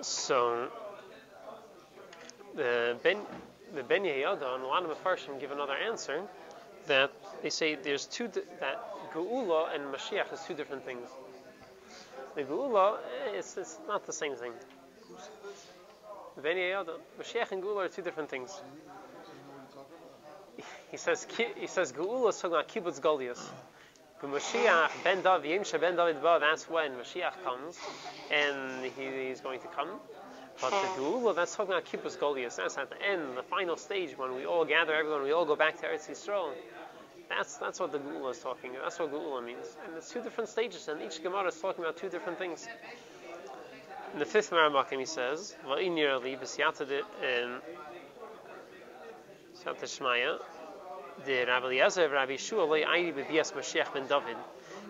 So 0.00 0.68
the 2.56 2.96
Ben 3.02 3.18
the 3.74 3.82
Ben 3.82 4.02
Yehoyada 4.02 4.54
and 4.54 4.64
a 4.64 4.66
lot 4.66 4.84
of 4.84 4.90
Mefarshim 4.90 5.38
give 5.38 5.50
another 5.52 5.74
answer 5.74 6.22
that 6.86 7.12
they 7.42 7.50
say 7.50 7.74
there's 7.74 8.06
two 8.06 8.28
that 8.28 9.12
Geula 9.12 9.74
and 9.74 9.84
Mashiach 9.94 10.32
is 10.32 10.40
two 10.46 10.54
different 10.54 10.84
things. 10.84 11.08
The 12.34 12.42
Geula 12.42 12.98
is 13.34 13.56
it's 13.58 13.78
not 13.86 14.06
the 14.06 14.12
same 14.12 14.36
thing. 14.36 14.52
Ben 16.42 16.56
Yehoyada, 16.56 16.98
Mashiach 17.20 17.52
and 17.52 17.62
Geula 17.62 17.84
are 17.84 17.88
two 17.88 18.02
different 18.02 18.30
things. 18.30 18.62
He 20.90 20.96
says 20.96 21.26
he 21.36 21.44
is 21.44 21.74
talking 21.74 22.46
about 22.46 22.68
kibbutz 22.68 23.00
galuyos. 23.00 23.40
But 24.20 24.30
Mashiach 24.30 24.90
Ben 25.04 25.22
David 25.22 25.50
Yimsha 25.50 25.80
Ben 25.80 25.94
David 25.94 26.20
Ba, 26.20 26.38
that's 26.40 26.68
when 26.68 26.92
Mashiach 26.92 27.42
comes, 27.44 27.78
and 28.30 28.84
he, 28.84 29.28
he's 29.28 29.40
going 29.40 29.60
to 29.60 29.68
come. 29.68 29.88
But 30.60 30.70
the 30.70 31.00
Geula, 31.00 31.34
that's 31.34 31.54
talking 31.54 31.72
about 31.72 31.86
kibbutz 31.86 32.18
galuyos. 32.18 32.56
That's 32.56 32.76
at 32.76 32.90
the 32.90 33.00
end, 33.02 33.36
the 33.36 33.42
final 33.44 33.76
stage 33.76 34.18
when 34.18 34.34
we 34.34 34.44
all 34.46 34.64
gather, 34.64 34.94
everyone, 34.94 35.22
we 35.22 35.32
all 35.32 35.46
go 35.46 35.54
back 35.54 35.80
to 35.80 35.86
Eretz 35.86 36.10
Yisrael. 36.10 36.52
That's 37.28 37.56
that's 37.56 37.78
what 37.78 37.92
the 37.92 37.98
Geula 38.00 38.32
is 38.32 38.40
talking. 38.40 38.72
That's 38.82 38.98
what 38.98 39.12
Geula 39.12 39.44
means. 39.44 39.76
And 39.86 39.96
it's 39.96 40.10
two 40.10 40.22
different 40.22 40.50
stages, 40.50 40.88
and 40.88 41.00
each 41.00 41.22
Gemara 41.22 41.46
is 41.48 41.60
talking 41.60 41.84
about 41.84 41.96
two 41.96 42.08
different 42.08 42.38
things. 42.38 42.66
In 44.12 44.18
the 44.18 44.24
fifth 44.24 44.50
Maramakim, 44.50 44.98
he 44.98 45.06
says, 45.06 45.54
"Va'in 45.64 45.94
yerli 45.94 46.36
b'siyata 46.36 46.82
in 47.22 47.60
Siyata 49.56 49.84
Shmaya." 49.84 50.40
The 51.26 51.44
Rabbi 51.44 51.66
Eliezer, 51.66 52.08
Rabbi 52.08 52.36
Shua, 52.36 52.62
loy 52.62 52.82
ayri 52.82 53.12
b'bias 53.12 53.52
Mashiach 53.52 53.92
ben 53.92 54.06
David. 54.06 54.36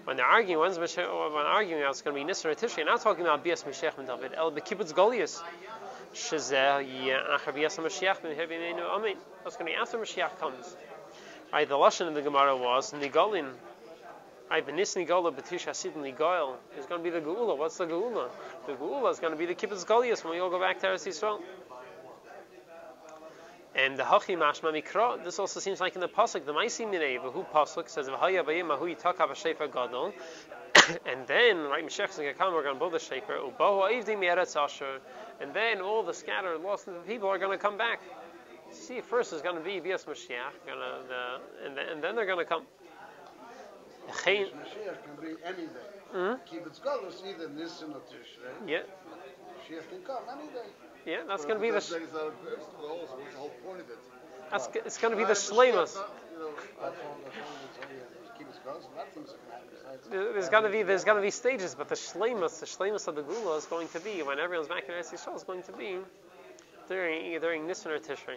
When 0.05 0.17
they're 0.17 0.27
arguing, 0.27 0.61
when's 0.61 0.79
Mashiach, 0.79 1.35
when 1.35 1.45
arguing, 1.45 1.83
it's 1.83 2.03
going 2.03 2.17
to 2.17 2.25
be 2.25 2.31
Nisra 2.31 2.57
Tishrei. 2.57 2.85
Not 2.87 3.01
talking 3.01 3.23
about 3.23 3.45
bias 3.45 3.65
Mashiach 3.65 3.97
ben 3.97 4.07
David. 4.07 4.33
El 4.37 4.53
b'kibbutz 4.53 4.93
Galuyos. 4.93 5.43
Shazeh 6.15 6.87
yachar 7.07 7.55
bias 7.55 7.77
Mashiach 7.77 8.23
ben 8.23 8.37
Herbimenu 8.37 8.83
Amen. 8.83 9.17
That's 9.45 9.57
going 9.57 9.73
to 9.73 9.77
be 9.77 9.81
after 9.81 9.99
Mashiach 9.99 10.39
comes. 10.39 10.77
Right, 11.53 11.69
the 11.69 11.75
lashon 11.75 12.07
in 12.07 12.15
the 12.15 12.23
Gemara 12.23 12.57
was 12.57 12.93
Nigolin. 12.93 13.51
Right, 14.51 14.67
Benis 14.67 14.97
Nigola 14.97 15.33
Betish 15.33 15.67
Hasid 15.67 15.95
Nigoil 15.95 16.55
is 16.79 16.87
going 16.87 17.03
to 17.03 17.05
be 17.05 17.11
the 17.11 17.21
Geula. 17.21 17.57
What's 17.57 17.77
the 17.77 17.87
Geula? 17.87 18.29
The 18.67 18.73
Geula 18.73 19.11
is 19.13 19.19
going 19.21 19.33
to 19.33 19.39
be 19.39 19.47
the 19.47 19.55
Kibbutz 19.55 19.85
Galuyos 19.85 20.25
when 20.25 20.35
we 20.35 20.41
all 20.41 20.51
go 20.51 20.59
back 20.59 20.81
to 20.81 20.87
Eretz 20.87 21.07
Yisrael. 21.07 21.41
And 23.75 23.97
the 23.97 24.03
Hachi 24.03 24.37
Mashma 24.37 24.73
Mikra, 24.73 25.23
this 25.23 25.39
also 25.39 25.61
seems 25.61 25.81
like 25.81 25.95
in 25.95 26.01
the 26.01 26.09
Pasuk, 26.09 26.45
the 26.45 26.53
Maisi 26.53 26.85
Minei, 26.87 27.19
Vahu 27.19 27.47
Pasuk 27.51 27.89
says, 27.89 28.09
Vahaya 28.09 28.45
Bayim 28.45 28.67
Mahu 28.67 28.95
Yitakav 28.95 29.31
Shefer 29.31 29.73
Gadol. 29.73 30.13
And 31.07 31.27
then, 31.29 31.59
right, 31.65 31.85
Mashiach 31.87 32.11
is 32.11 32.17
going 32.17 32.33
to 32.33 32.35
come, 32.35 32.53
we're 32.53 32.65
going 32.65 32.75
to 32.75 32.79
build 32.79 32.95
a 32.95 32.99
Shefer, 32.99 33.39
Ubahu 33.39 33.89
Aivdi 33.91 34.17
Mieretz 34.17 34.57
Asher. 34.57 34.99
And 35.41 35.55
then 35.55 35.81
all 35.81 36.03
the 36.03 36.13
scattered, 36.13 36.61
lost 36.61 36.89
people 37.07 37.29
are 37.29 37.39
going 37.39 37.57
to 37.57 37.63
come 37.63 37.79
back. 37.79 38.01
See, 38.73 39.01
first 39.01 39.33
is 39.33 39.41
going 39.41 39.57
to 39.57 39.63
be 39.63 39.79
Bias 39.79 40.05
Mashiach, 40.05 40.67
gonna, 40.67 40.99
the, 41.09 41.67
and, 41.67 41.77
then, 41.77 41.89
and 41.93 42.03
then 42.03 42.17
they're 42.17 42.27
going 42.27 42.39
to 42.39 42.45
come. 42.45 42.65
Mashiach 44.09 45.03
can 45.05 45.17
be 45.21 45.37
any 45.45 45.67
day. 45.67 45.91
Mhm. 46.15 46.41
Kibbutz 46.49 46.81
Galus 46.81 47.25
either 47.25 47.49
Nisan 47.49 47.93
or 47.93 48.01
Tishrei. 48.01 48.51
Yeah, 48.67 48.83
Mashiach 49.59 49.89
can 49.89 50.03
come 50.03 50.25
any 50.33 50.49
day. 50.49 50.67
Yeah, 51.07 51.23
that's 51.27 51.45
going 51.45 51.57
to 51.57 51.61
be 51.61 51.71
the. 51.71 51.81
That 51.81 51.81
is 51.81 51.93
it's 51.93 52.13
the 52.13 52.19
whole, 52.87 53.03
it's 53.03 53.33
the 53.35 53.39
whole 53.39 53.51
point 53.65 53.81
of 53.81 53.89
it. 53.91 53.99
That's, 54.51 54.67
g- 54.69 54.81
it's 54.85 54.99
going 54.99 55.13
to 55.13 55.17
be 55.17 55.25
the 55.25 55.29
I 55.29 55.39
understand, 55.39 55.75
shlemus. 55.75 55.95
but, 55.95 56.11
You 56.33 56.39
know, 56.39 56.51
That's 56.81 56.99
all, 57.01 57.17
that's 57.25 57.37
all 57.39 57.57
we 57.63 57.69
tell 57.81 57.91
you. 57.91 58.03
Kibbutz 58.39 58.59
Galus, 58.67 58.85
a 58.93 58.97
lot 58.97 59.07
of 59.07 59.13
things 59.15 59.31
can 59.31 59.51
happen 59.51 59.69
besides. 59.71 60.09
There- 60.11 60.33
There's 60.33 60.49
going 60.49 60.65
to 60.65 60.71
be 60.71 60.83
there's 60.83 61.05
going 61.05 61.17
to 61.17 61.23
be 61.23 61.31
stages, 61.31 61.75
but 61.75 61.89
the 61.89 61.95
shlemus, 61.95 62.61
the 62.61 62.67
shlemus 62.67 63.07
of 63.09 63.15
the 63.15 63.23
gula 63.23 63.57
is 63.57 63.67
going 63.67 63.89
to 63.89 64.01
be 64.01 64.23
when 64.23 64.39
everyone's 64.39 64.69
back 64.69 64.85
in 64.89 64.95
Eretz 64.95 65.13
Yisrael 65.13 65.37
is 65.37 65.45
going 65.45 65.63
to 65.65 65.73
be 65.73 65.99
during 66.89 67.41
during 67.41 67.67
Nisan 67.67 67.93
or 67.93 67.99
Tishrei. 67.99 68.37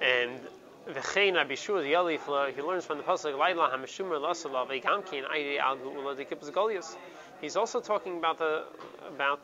And 0.00 0.40
v'chein 0.88 1.34
the 1.34 1.54
Yalif, 1.54 2.54
he 2.54 2.62
learns 2.62 2.84
from 2.84 2.98
the 2.98 3.04
pasuk 3.04 3.38
Laila 3.38 3.70
Hameshumer 3.74 4.18
Lasalav 4.20 4.68
Eigamkin 4.68 5.24
Ayri 5.30 5.58
Al 5.58 5.76
Geula 5.76 6.16
the 6.16 6.24
Galuyos. 6.24 6.96
He's 7.44 7.56
also 7.56 7.82
talking 7.82 8.16
about 8.16 8.38
the 8.38 8.64
about. 9.06 9.40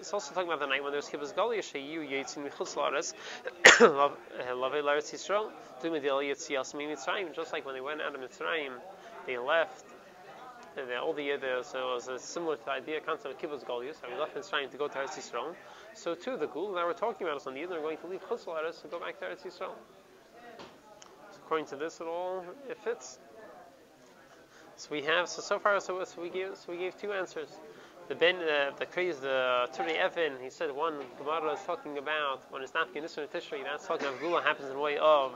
It's 0.00 0.12
also 0.12 0.34
talking 0.34 0.48
about 0.48 0.58
the 0.58 0.66
night 0.66 0.82
when 0.82 0.90
there's 0.90 1.08
kibbutz 1.08 1.32
galuyos 1.32 1.70
sheyu 1.72 2.02
yitzin 2.02 2.42
michutz 2.44 2.74
laaretz 2.74 3.14
lavei 4.64 4.82
laaretz 4.82 5.12
Yisrael 5.14 5.52
dumidil 5.80 6.18
yitzias 6.28 6.74
mitzrayim. 6.74 7.32
Just 7.32 7.52
like 7.52 7.64
when 7.64 7.76
they 7.76 7.80
went 7.80 8.02
out 8.02 8.12
of 8.12 8.20
Mitzrayim, 8.20 8.72
they 9.24 9.38
left. 9.38 9.84
And 10.76 10.90
all 10.94 11.12
the 11.12 11.22
uh, 11.22 11.26
year 11.26 11.38
there, 11.38 11.62
so 11.62 11.92
it 11.92 11.94
was 11.94 12.08
a 12.08 12.18
similar 12.18 12.56
to 12.56 12.64
the 12.64 12.72
idea 12.72 13.00
concept 13.00 13.32
of 13.32 13.40
kibbutz 13.40 13.64
galuyos. 13.64 14.00
So 14.00 14.08
we 14.12 14.18
left 14.18 14.34
Mitzrayim 14.34 14.72
to 14.72 14.76
go 14.76 14.88
to 14.88 14.98
Eretz 14.98 15.16
Yisrael. 15.16 15.54
So 15.94 16.16
too, 16.16 16.36
the 16.36 16.48
Gul 16.48 16.72
that 16.72 16.84
we're 16.84 16.92
talking 16.92 17.24
about 17.24 17.40
is 17.40 17.46
on 17.46 17.54
the 17.54 17.60
year 17.60 17.68
they're 17.68 17.80
going 17.80 17.98
to 17.98 18.08
leave 18.08 18.28
chutz 18.28 18.46
laaretz 18.46 18.82
to 18.82 18.88
go 18.88 18.98
back 18.98 19.20
to 19.20 19.26
Eretz 19.26 19.46
Yisrael. 19.46 19.78
So 21.30 21.38
according 21.44 21.66
to 21.66 21.76
this, 21.76 22.00
it 22.00 22.08
all 22.08 22.44
it 22.68 22.78
fits. 22.82 23.20
So 24.78 24.90
we 24.92 25.02
have 25.02 25.28
so 25.28 25.42
so 25.42 25.58
far 25.58 25.80
so, 25.80 26.04
so 26.04 26.22
we 26.22 26.30
gave 26.30 26.56
so 26.56 26.70
we 26.70 26.78
gave 26.78 26.96
two 26.96 27.12
answers. 27.12 27.48
The 28.08 28.14
Ben 28.14 28.36
uh, 28.36 28.70
the 28.78 28.86
craze 28.86 29.18
the 29.18 29.68
Turei 29.74 29.98
Even 29.98 30.40
he 30.40 30.50
said 30.50 30.70
one 30.70 31.00
Gemara 31.18 31.52
is 31.52 31.60
talking 31.66 31.98
about 31.98 32.42
when 32.52 32.62
it's 32.62 32.74
not 32.74 32.94
Nissan 32.94 33.26
Tishrei 33.26 33.64
that's 33.64 33.88
talking 33.88 34.06
about 34.06 34.20
Gula 34.20 34.40
happens 34.40 34.68
in 34.68 34.74
the 34.74 34.80
way 34.80 34.96
of 34.98 35.32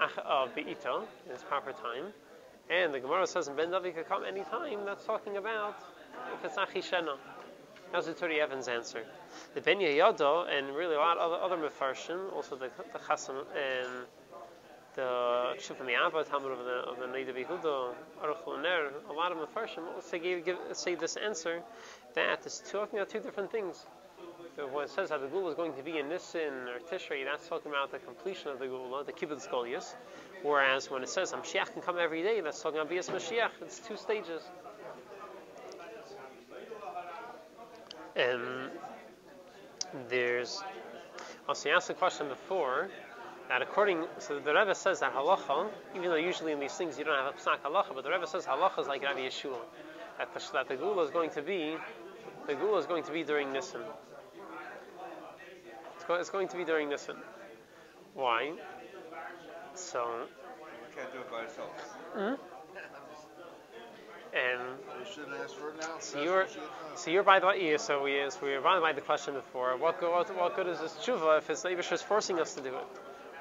Ach- 0.00 0.18
of 0.18 0.52
Beito 0.56 1.04
in 1.26 1.32
its 1.32 1.44
proper 1.44 1.70
time, 1.70 2.12
and 2.68 2.92
the 2.92 2.98
Gemara 2.98 3.28
says 3.28 3.46
in 3.46 3.54
Ben 3.54 3.68
Davi 3.70 3.94
could 3.94 4.08
come 4.08 4.24
any 4.24 4.42
time. 4.42 4.84
That's 4.84 5.04
talking 5.04 5.36
about 5.36 5.76
if 6.34 6.44
it's 6.44 6.56
Achishena. 6.56 7.18
That's 7.92 8.08
the 8.08 8.14
Turei 8.14 8.42
Even's 8.42 8.66
answer. 8.66 9.04
The 9.54 9.60
Ben 9.60 9.78
Yehoyada 9.78 10.48
and 10.52 10.74
really 10.74 10.96
a 10.96 10.98
lot 10.98 11.18
of 11.18 11.30
other, 11.30 11.54
other 11.54 11.70
Mefarshim, 11.70 12.32
also 12.34 12.56
the 12.56 12.68
the 12.92 12.98
Chasam 12.98 13.44
and 13.54 14.06
the 14.96 15.54
Shuf 15.58 15.78
and 15.78 15.88
the 15.88 15.94
Abba, 15.94 16.24
Talmud 16.24 16.52
of 16.52 16.58
the 16.64 16.72
of 16.72 16.98
the 16.98 17.06
Neidav 17.06 17.36
Yehuda, 17.36 17.94
a 18.22 19.12
lot 19.12 19.30
of 19.30 19.38
Mefarshim 19.38 19.82
say 20.02 20.18
give, 20.18 20.44
give 20.44 20.58
say 20.72 20.94
this 20.94 21.16
answer 21.16 21.62
that 22.14 22.44
is 22.46 22.62
talking 22.70 22.98
about 22.98 23.10
two 23.10 23.20
different 23.20 23.52
things. 23.52 23.86
So 24.56 24.66
when 24.68 24.84
it 24.84 24.90
says 24.90 25.10
that 25.10 25.20
the 25.20 25.26
Gula 25.26 25.50
is 25.50 25.54
going 25.54 25.74
to 25.74 25.82
be 25.82 25.98
in 25.98 26.08
Nisan 26.08 26.66
or 26.68 26.78
Tishrei, 26.90 27.24
that's 27.30 27.46
talking 27.46 27.70
about 27.70 27.92
the 27.92 27.98
completion 27.98 28.48
of 28.48 28.58
the 28.58 28.66
Gula, 28.66 29.04
the 29.04 29.12
Kibbutz 29.12 29.46
Galuyos. 29.48 29.94
Whereas 30.42 30.90
when 30.90 31.02
it 31.02 31.10
says 31.10 31.32
Mashiach 31.32 31.74
can 31.74 31.82
come 31.82 31.98
every 31.98 32.22
day, 32.22 32.40
that's 32.40 32.62
talking 32.62 32.78
about 32.78 32.88
Bias 32.88 33.10
Mashiach. 33.10 33.50
It's 33.60 33.80
two 33.80 33.96
stages. 33.96 34.42
And 38.16 38.70
there's 40.08 40.62
also 41.46 41.68
you 41.68 41.74
asked 41.76 41.88
the 41.88 41.94
question 41.94 42.28
before 42.28 42.88
that 43.48 43.62
according 43.62 44.04
so 44.18 44.38
the 44.38 44.52
Rebbe 44.52 44.74
says 44.74 45.00
that 45.00 45.14
halacha, 45.14 45.68
even 45.94 46.08
though 46.10 46.16
usually 46.16 46.52
in 46.52 46.60
these 46.60 46.74
things 46.74 46.98
you 46.98 47.04
don't 47.04 47.16
have 47.16 47.34
a 47.34 47.38
psak 47.38 47.60
halacha, 47.64 47.94
but 47.94 48.04
the 48.04 48.10
Rebbe 48.10 48.26
says 48.26 48.44
halacha 48.46 48.80
is 48.80 48.88
like 48.88 49.02
Rabbi 49.02 49.20
Yeshua, 49.20 49.58
that 50.18 50.32
the, 50.34 50.40
that 50.52 50.68
the 50.68 50.76
gula 50.76 51.04
is 51.04 51.10
going 51.10 51.30
to 51.30 51.42
be 51.42 51.76
the 52.46 52.54
gula 52.54 52.78
is 52.78 52.86
going 52.86 53.02
to 53.04 53.12
be 53.12 53.24
during 53.24 53.52
Nisan. 53.52 53.82
go, 56.06 56.14
it's 56.14 56.30
going 56.30 56.48
to 56.48 56.56
be 56.56 56.64
during 56.64 56.88
Nisan. 56.88 57.16
Why? 58.14 58.52
So, 59.74 60.06
We 60.88 60.96
can't 60.96 61.12
do 61.12 61.18
it 61.18 61.30
by 61.30 61.42
ourselves. 61.42 61.82
Hmm? 62.14 62.34
and 64.36 64.60
We 64.98 65.10
shouldn't 65.12 65.34
ask 65.42 65.54
for 65.54 65.70
it 65.70 65.80
now. 65.80 65.96
So 65.98 66.22
you're- 66.22 66.44
what 66.44 66.54
you 66.54 66.60
get 66.60 66.70
now. 66.90 66.96
so 66.96 67.10
you're 67.10 67.22
by 67.24 67.40
the 67.40 67.52
yeah, 67.58 67.76
so 67.78 68.02
we 68.02 68.24
so 68.30 68.38
we 68.42 68.52
were 68.52 68.60
by 68.60 68.92
the 68.92 69.00
question 69.00 69.34
before. 69.34 69.76
What 69.76 70.00
good 70.00 70.10
what, 70.12 70.34
what 70.36 70.56
good 70.56 70.68
is 70.68 70.80
this 70.80 70.92
tshuva 70.92 71.38
if 71.38 71.50
it's 71.50 71.64
Eibush 71.64 71.92
is 71.92 72.02
forcing 72.02 72.38
us 72.40 72.54
to 72.54 72.62
do 72.62 72.74
it? 72.76 72.86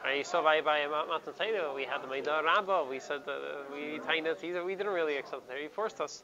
Right? 0.06 0.20
You 0.20 0.24
saw 0.24 0.44
by 0.44 0.62
by 0.62 0.86
Matan 0.86 1.34
we 1.74 1.84
had 1.84 2.04
the 2.04 2.08
Meida 2.08 2.44
Rabbah. 2.44 2.88
We 2.88 3.00
said 3.00 3.26
that 3.26 3.32
uh, 3.32 3.74
we 3.74 4.00
it. 4.30 4.44
Either 4.44 4.64
we 4.64 4.76
didn't 4.76 4.94
really 4.94 5.18
accept 5.18 5.50
it. 5.50 5.58
He 5.60 5.68
forced 5.68 6.00
us. 6.00 6.24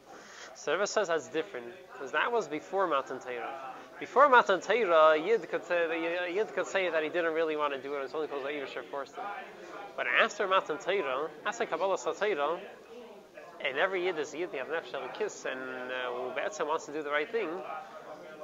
Rebbe 0.67 0.85
says 0.85 1.07
that's 1.07 1.29
different 1.29 1.65
because 1.91 2.11
that 2.11 2.31
was 2.31 2.47
before 2.47 2.85
Matan 2.85 3.19
Torah. 3.19 3.73
Before 3.99 4.29
Matan 4.29 4.61
Torah, 4.61 5.17
Yid 5.17 5.49
could 5.49 5.65
say 5.65 6.31
Yid 6.31 6.53
could 6.53 6.67
say 6.67 6.91
that 6.91 7.01
he 7.01 7.09
didn't 7.09 7.33
really 7.33 7.55
want 7.55 7.73
to 7.73 7.81
do 7.81 7.95
it. 7.95 8.03
It's 8.03 8.13
only 8.13 8.27
because 8.27 8.43
Eibush 8.43 8.85
forced 8.91 9.15
him. 9.15 9.23
But 9.97 10.05
after 10.05 10.47
Matan 10.47 10.77
Torah, 10.77 11.31
after 11.47 11.65
Kabbalah 11.65 11.97
Satira, 11.97 12.59
and 13.65 13.79
every 13.79 14.05
Yid 14.05 14.19
is 14.19 14.31
Yid, 14.31 14.51
they 14.51 14.59
have 14.59 14.67
nefesh 14.67 15.17
kiss, 15.17 15.45
and 15.45 15.59
uh, 15.59 16.65
wants 16.65 16.85
to 16.85 16.93
do 16.93 17.01
the 17.01 17.09
right 17.09 17.31
thing. 17.31 17.49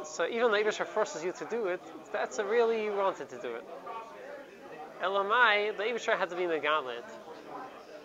So 0.04 0.28
even 0.28 0.50
the 0.50 0.58
Eibush 0.58 0.84
forces 0.88 1.23
you 1.23 1.32
to 1.34 1.45
do 1.45 1.67
it, 1.67 1.82
that's 2.12 2.39
really 2.39 2.89
wanted 2.89 3.30
to 3.30 3.39
do 3.39 3.54
it. 3.54 3.63
Elamai, 5.04 5.76
the 5.78 5.84
Eibush 5.84 6.18
had 6.18 6.30
to 6.30 6.36
be 6.36 6.44
Megalit. 6.44 7.04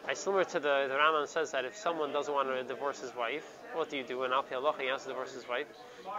I 0.09 0.15
similar 0.15 0.45
to 0.45 0.59
the 0.59 0.87
the 0.89 0.95
Rambam 0.95 1.29
says 1.29 1.53
that 1.53 1.65
if 1.65 1.77
someone 1.77 2.13
doesn't 2.13 2.35
want 2.35 2.49
to 2.49 2.63
divorce 2.65 3.01
his 3.01 3.15
wife, 3.15 3.47
what 3.73 3.89
do 3.89 3.97
you 3.97 4.03
do? 4.03 4.25
And 4.25 4.33
Al 4.35 4.43
Pi 4.43 4.57
Allah, 4.57 4.75
he 4.79 4.89
has 4.89 5.03
to 5.05 5.11
divorce 5.11 5.33
his 5.33 5.49
wife. 5.49 5.67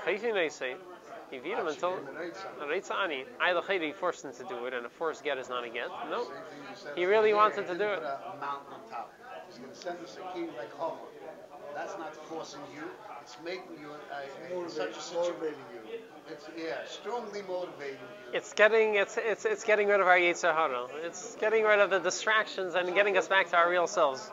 Chayfin 0.05 0.33
they 0.33 0.49
say, 0.49 0.75
you 1.31 1.41
beat 1.41 1.57
him 1.57 1.67
until 1.67 1.99
Reitza 2.61 2.95
Ani. 3.03 3.25
Either 3.41 3.61
Chayri 3.61 3.93
forced 3.93 4.23
him 4.23 4.31
to 4.33 4.43
do 4.45 4.65
it, 4.65 4.73
and 4.73 4.85
a 4.85 4.89
forced 4.89 5.23
get 5.23 5.37
is 5.37 5.49
not 5.49 5.63
a 5.65 5.69
get. 5.69 5.89
No. 6.09 6.27
He 6.95 7.05
really 7.05 7.33
wanted 7.33 7.67
to 7.67 7.77
do 7.77 7.83
it. 7.83 7.99
Put 7.99 8.05
a 8.05 8.37
mountain 8.39 8.73
on 8.73 8.89
top. 8.89 9.11
He's 9.49 9.57
going 9.57 9.71
to 9.71 9.75
send 9.75 9.99
us 9.99 10.17
a 10.17 10.33
king 10.33 10.49
like 10.57 10.71
Homer. 10.73 11.01
That's 11.75 11.97
not 11.97 12.15
forcing 12.15 12.61
you. 12.73 12.83
It's 13.21 13.35
making 13.43 13.81
you 13.81 13.89
uh, 13.89 14.61
in 14.63 14.69
such 14.69 14.77
a 14.77 14.85
Motivating, 14.85 15.01
situation. 15.01 15.33
motivating 15.33 15.65
you. 15.73 15.99
It's 16.31 16.47
yeah, 16.57 16.77
strongly 16.87 17.41
motivating 17.41 17.97
you. 18.31 18.37
It's 18.37 18.53
getting 18.53 18.95
it's 18.95 19.17
it's 19.17 19.45
it's 19.45 19.63
getting 19.63 19.87
rid 19.87 19.99
of 19.99 20.07
our 20.07 20.17
Yetzer 20.17 20.53
Hara. 20.55 20.87
It's 21.03 21.35
getting 21.35 21.63
rid 21.63 21.79
of 21.79 21.89
the 21.89 21.99
distractions 21.99 22.75
and 22.75 22.93
getting 22.95 23.17
us 23.17 23.27
back 23.27 23.49
to 23.49 23.57
our 23.57 23.69
real 23.69 23.87
selves. 23.87 24.31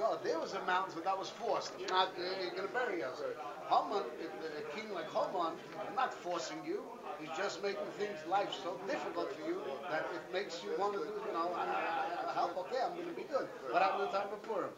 No, 0.00 0.16
there 0.24 0.40
was 0.40 0.54
a 0.54 0.62
mountain, 0.64 0.92
but 0.94 1.04
that 1.04 1.18
was 1.18 1.28
forced. 1.28 1.72
If 1.78 1.90
not, 1.90 2.08
uh, 2.16 2.22
you're 2.40 2.56
going 2.56 2.66
to 2.66 2.72
bury 2.72 3.04
us. 3.04 3.20
Haman, 3.68 4.00
a 4.00 4.64
king 4.74 4.88
like 4.94 5.12
Haman, 5.12 5.52
is 5.52 5.94
not 5.94 6.14
forcing 6.14 6.56
you. 6.64 6.80
He's 7.20 7.28
just 7.36 7.62
making 7.62 7.84
things 7.98 8.16
life 8.26 8.48
so 8.64 8.80
difficult 8.88 9.28
for 9.36 9.46
you 9.46 9.60
that 9.90 10.08
it 10.14 10.24
makes 10.32 10.64
you 10.64 10.72
want 10.78 10.94
to 10.94 11.00
do, 11.00 11.12
you 11.26 11.32
know, 11.34 11.52
uh, 11.52 12.32
help. 12.32 12.56
Okay, 12.64 12.80
I'm 12.82 12.96
going 12.96 13.12
to 13.12 13.12
be 13.12 13.28
good. 13.28 13.46
What 13.68 13.82
happened 13.82 14.08
to 14.08 14.12
the 14.12 14.18
time 14.18 14.30
before 14.40 14.64
him? 14.64 14.74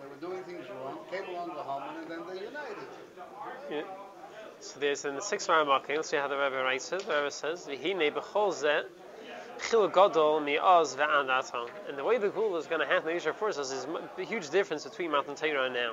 They 0.00 0.08
were 0.08 0.32
doing 0.32 0.42
things 0.44 0.64
wrong, 0.80 0.98
came 1.12 1.28
along 1.28 1.52
to 1.52 1.62
Haman, 1.62 2.00
and 2.00 2.08
then 2.08 2.20
they 2.24 2.40
united. 2.40 2.88
Yeah. 3.70 3.82
So 4.64 4.80
there's 4.80 5.04
in 5.04 5.14
the 5.14 5.20
sixth 5.20 5.48
Ramakim, 5.48 5.96
let's 5.96 6.08
see 6.08 6.16
how 6.16 6.26
the 6.26 6.38
Rebbe 6.38 6.56
writes 6.56 6.90
it. 6.90 7.06
The 7.06 7.14
Rebbe 7.14 7.30
says, 7.30 7.66
"V'hine 7.66 8.10
b'chol 8.10 8.50
zeh 8.50 8.84
chil 9.68 9.88
gadol 9.88 10.40
mi'oz 10.40 10.96
ve'ad 10.96 11.28
atam." 11.28 11.68
And 11.86 11.98
the 11.98 12.02
way 12.02 12.16
the 12.16 12.30
Gula 12.30 12.56
is 12.60 12.66
going 12.66 12.80
to 12.80 12.86
happen, 12.86 13.04
the 13.04 13.12
Yisrael 13.20 13.34
forces 13.34 13.70
us, 13.70 13.84
is 13.84 13.86
a 14.16 14.22
huge 14.22 14.48
difference 14.48 14.84
between 14.84 15.10
Matan 15.10 15.34
Torah 15.34 15.66
and 15.66 15.74
now. 15.74 15.92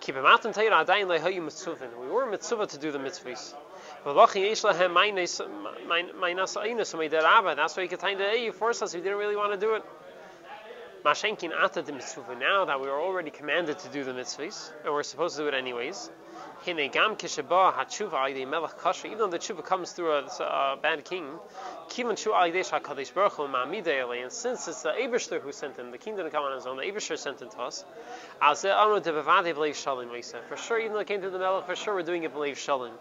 Keep 0.00 0.16
Matan 0.16 0.52
Torah 0.52 0.84
adayin 0.84 1.06
lehayu 1.06 1.40
mitzvah. 1.44 1.88
We 2.00 2.08
were 2.08 2.26
mitzvah 2.26 2.66
to 2.66 2.78
do 2.78 2.90
the 2.90 2.98
mitzvahs. 2.98 3.54
That's 7.56 7.76
why 7.76 7.82
you 7.82 7.88
could 7.88 8.00
find 8.00 8.18
that 8.18 8.30
hey, 8.30 8.44
you 8.44 8.50
forced 8.50 8.82
us. 8.82 8.92
We 8.92 9.02
didn't 9.02 9.18
really 9.18 9.36
want 9.36 9.52
to 9.52 9.56
do 9.56 9.74
it. 9.74 9.84
Mashenkin 11.04 11.52
ata 11.56 11.82
the 11.82 11.92
mitzvah. 11.92 12.34
Now 12.40 12.64
that 12.64 12.80
we 12.80 12.88
are 12.88 13.00
already 13.00 13.30
commanded 13.30 13.78
to 13.78 13.88
do 13.88 14.02
the 14.02 14.12
mitzvahs, 14.12 14.72
and 14.84 14.92
we're 14.92 15.04
supposed 15.04 15.36
to 15.36 15.42
do 15.42 15.48
it 15.48 15.54
anyways. 15.54 16.10
Even 16.66 16.90
though 16.90 16.96
the 19.28 19.38
tshuva 19.38 19.64
comes 19.64 19.92
through 19.92 20.12
a, 20.12 20.24
a 20.24 20.78
bad 20.80 21.04
king. 21.04 21.26
And 21.98 22.18
since 24.32 24.68
it's 24.68 24.82
the 24.82 24.92
Eibushter 24.92 25.40
who 25.40 25.52
sent 25.52 25.76
him, 25.76 25.90
the 25.90 25.98
king 25.98 26.16
didn't 26.16 26.30
come 26.30 26.44
on 26.44 26.54
his 26.54 26.66
own. 26.66 26.78
The 26.78 26.84
Eibushter 26.84 27.18
sent 27.18 27.42
him 27.42 27.50
to 27.50 27.60
us. 27.60 27.84
For 30.48 30.56
sure, 30.56 30.78
even 30.78 30.92
though 30.94 31.00
it 31.00 31.06
came 31.06 31.20
to 31.20 31.30
the 31.30 31.38
melech, 31.38 31.66
for 31.66 31.76
sure 31.76 31.94
we're 31.94 32.02
doing 32.02 32.22
it 32.22 32.34
b'leiv 32.34 32.52
shalim. 32.52 32.92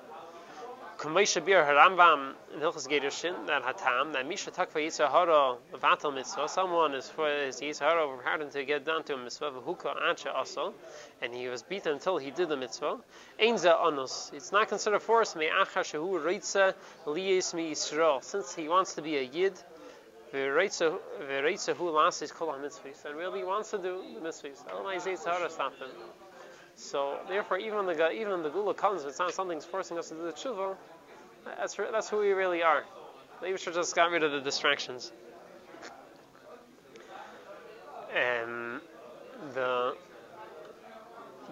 Kumeisha 1.03 1.45
bir 1.45 1.61
harambam 1.65 2.33
in 2.53 2.61
Hilchas 2.61 2.87
Geirushin 2.87 3.45
that 3.47 3.61
hatam 3.61 4.13
that 4.13 4.25
misha 4.25 4.51
takva 4.51 4.75
yitzah 4.75 5.11
hara 5.11 5.57
vatal 5.73 6.13
mitzvah. 6.13 6.47
Someone 6.47 6.93
is 6.93 7.09
for 7.09 7.27
his 7.27 7.59
yitzah 7.59 7.79
hara 7.79 8.03
overpowered 8.03 8.49
to 8.51 8.63
get 8.63 8.85
down 8.85 9.03
to 9.03 9.15
a 9.15 9.17
mitzvah 9.17 9.51
v'huka 9.51 10.01
ancha 10.01 10.31
also, 10.31 10.73
and 11.21 11.35
he 11.35 11.49
was 11.49 11.61
beaten 11.61 11.91
until 11.91 12.17
he 12.17 12.31
did 12.31 12.47
the 12.47 12.55
mitzvah. 12.55 12.99
Einza 13.37 13.85
anus. 13.85 14.31
It's 14.33 14.53
not 14.53 14.69
considered 14.69 15.01
force 15.01 15.35
me 15.35 15.49
acha 15.53 15.83
shehu 15.83 16.23
reitza 16.23 16.73
liyes 17.05 17.53
mi 17.53 17.71
Yisrael. 17.71 18.23
Since 18.23 18.55
he 18.55 18.69
wants 18.69 18.95
to 18.95 19.01
be 19.01 19.17
a 19.17 19.23
yid, 19.23 19.59
v'reitza 20.33 21.75
hu 21.75 21.91
lasis 21.91 22.31
kol 22.31 22.49
ha-mitzvahs, 22.49 23.03
and 23.03 23.17
really 23.17 23.43
wants 23.43 23.71
to 23.71 23.77
do 23.77 24.01
the 24.13 24.21
mitzvahs. 24.25 24.63
Otherwise, 24.71 25.03
yitzah 25.03 25.37
hara 25.37 25.49
stopped 25.49 25.81
him. 25.81 25.89
So 26.75 27.19
therefore, 27.27 27.59
even 27.59 27.85
the 27.85 28.11
even 28.11 28.41
the 28.41 28.49
gula 28.49 28.73
comes, 28.73 29.03
it's 29.03 29.19
not 29.19 29.33
something's 29.33 29.65
forcing 29.65 29.99
us 29.99 30.09
to 30.09 30.15
do 30.15 30.23
the 30.23 30.31
tshuva. 30.31 30.75
That's 31.45 31.75
that's 31.75 32.09
who 32.09 32.17
we 32.17 32.31
really 32.31 32.63
are. 32.63 32.83
The 33.41 33.47
Yibusha 33.47 33.73
just 33.73 33.95
got 33.95 34.11
rid 34.11 34.23
of 34.23 34.31
the 34.31 34.41
distractions. 34.41 35.11
And 38.15 38.79
the 39.53 39.95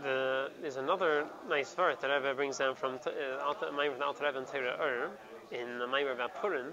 the 0.04 0.52
there's 0.62 0.78
another 0.78 1.26
nice 1.50 1.74
verse 1.74 1.98
that 2.02 2.08
Rebbe 2.08 2.34
brings 2.36 2.58
down 2.58 2.76
from 2.76 2.96
uh, 3.06 3.54
Maimer 3.72 3.94
from 3.94 4.04
Alter 4.04 4.26
Rebbe 4.26 4.38
and 4.38 4.48
Torah 4.48 4.78
Or 4.80 5.10
in 5.52 5.80
the 5.80 5.86
Maimer 5.86 6.14
about 6.14 6.36
Purim 6.42 6.68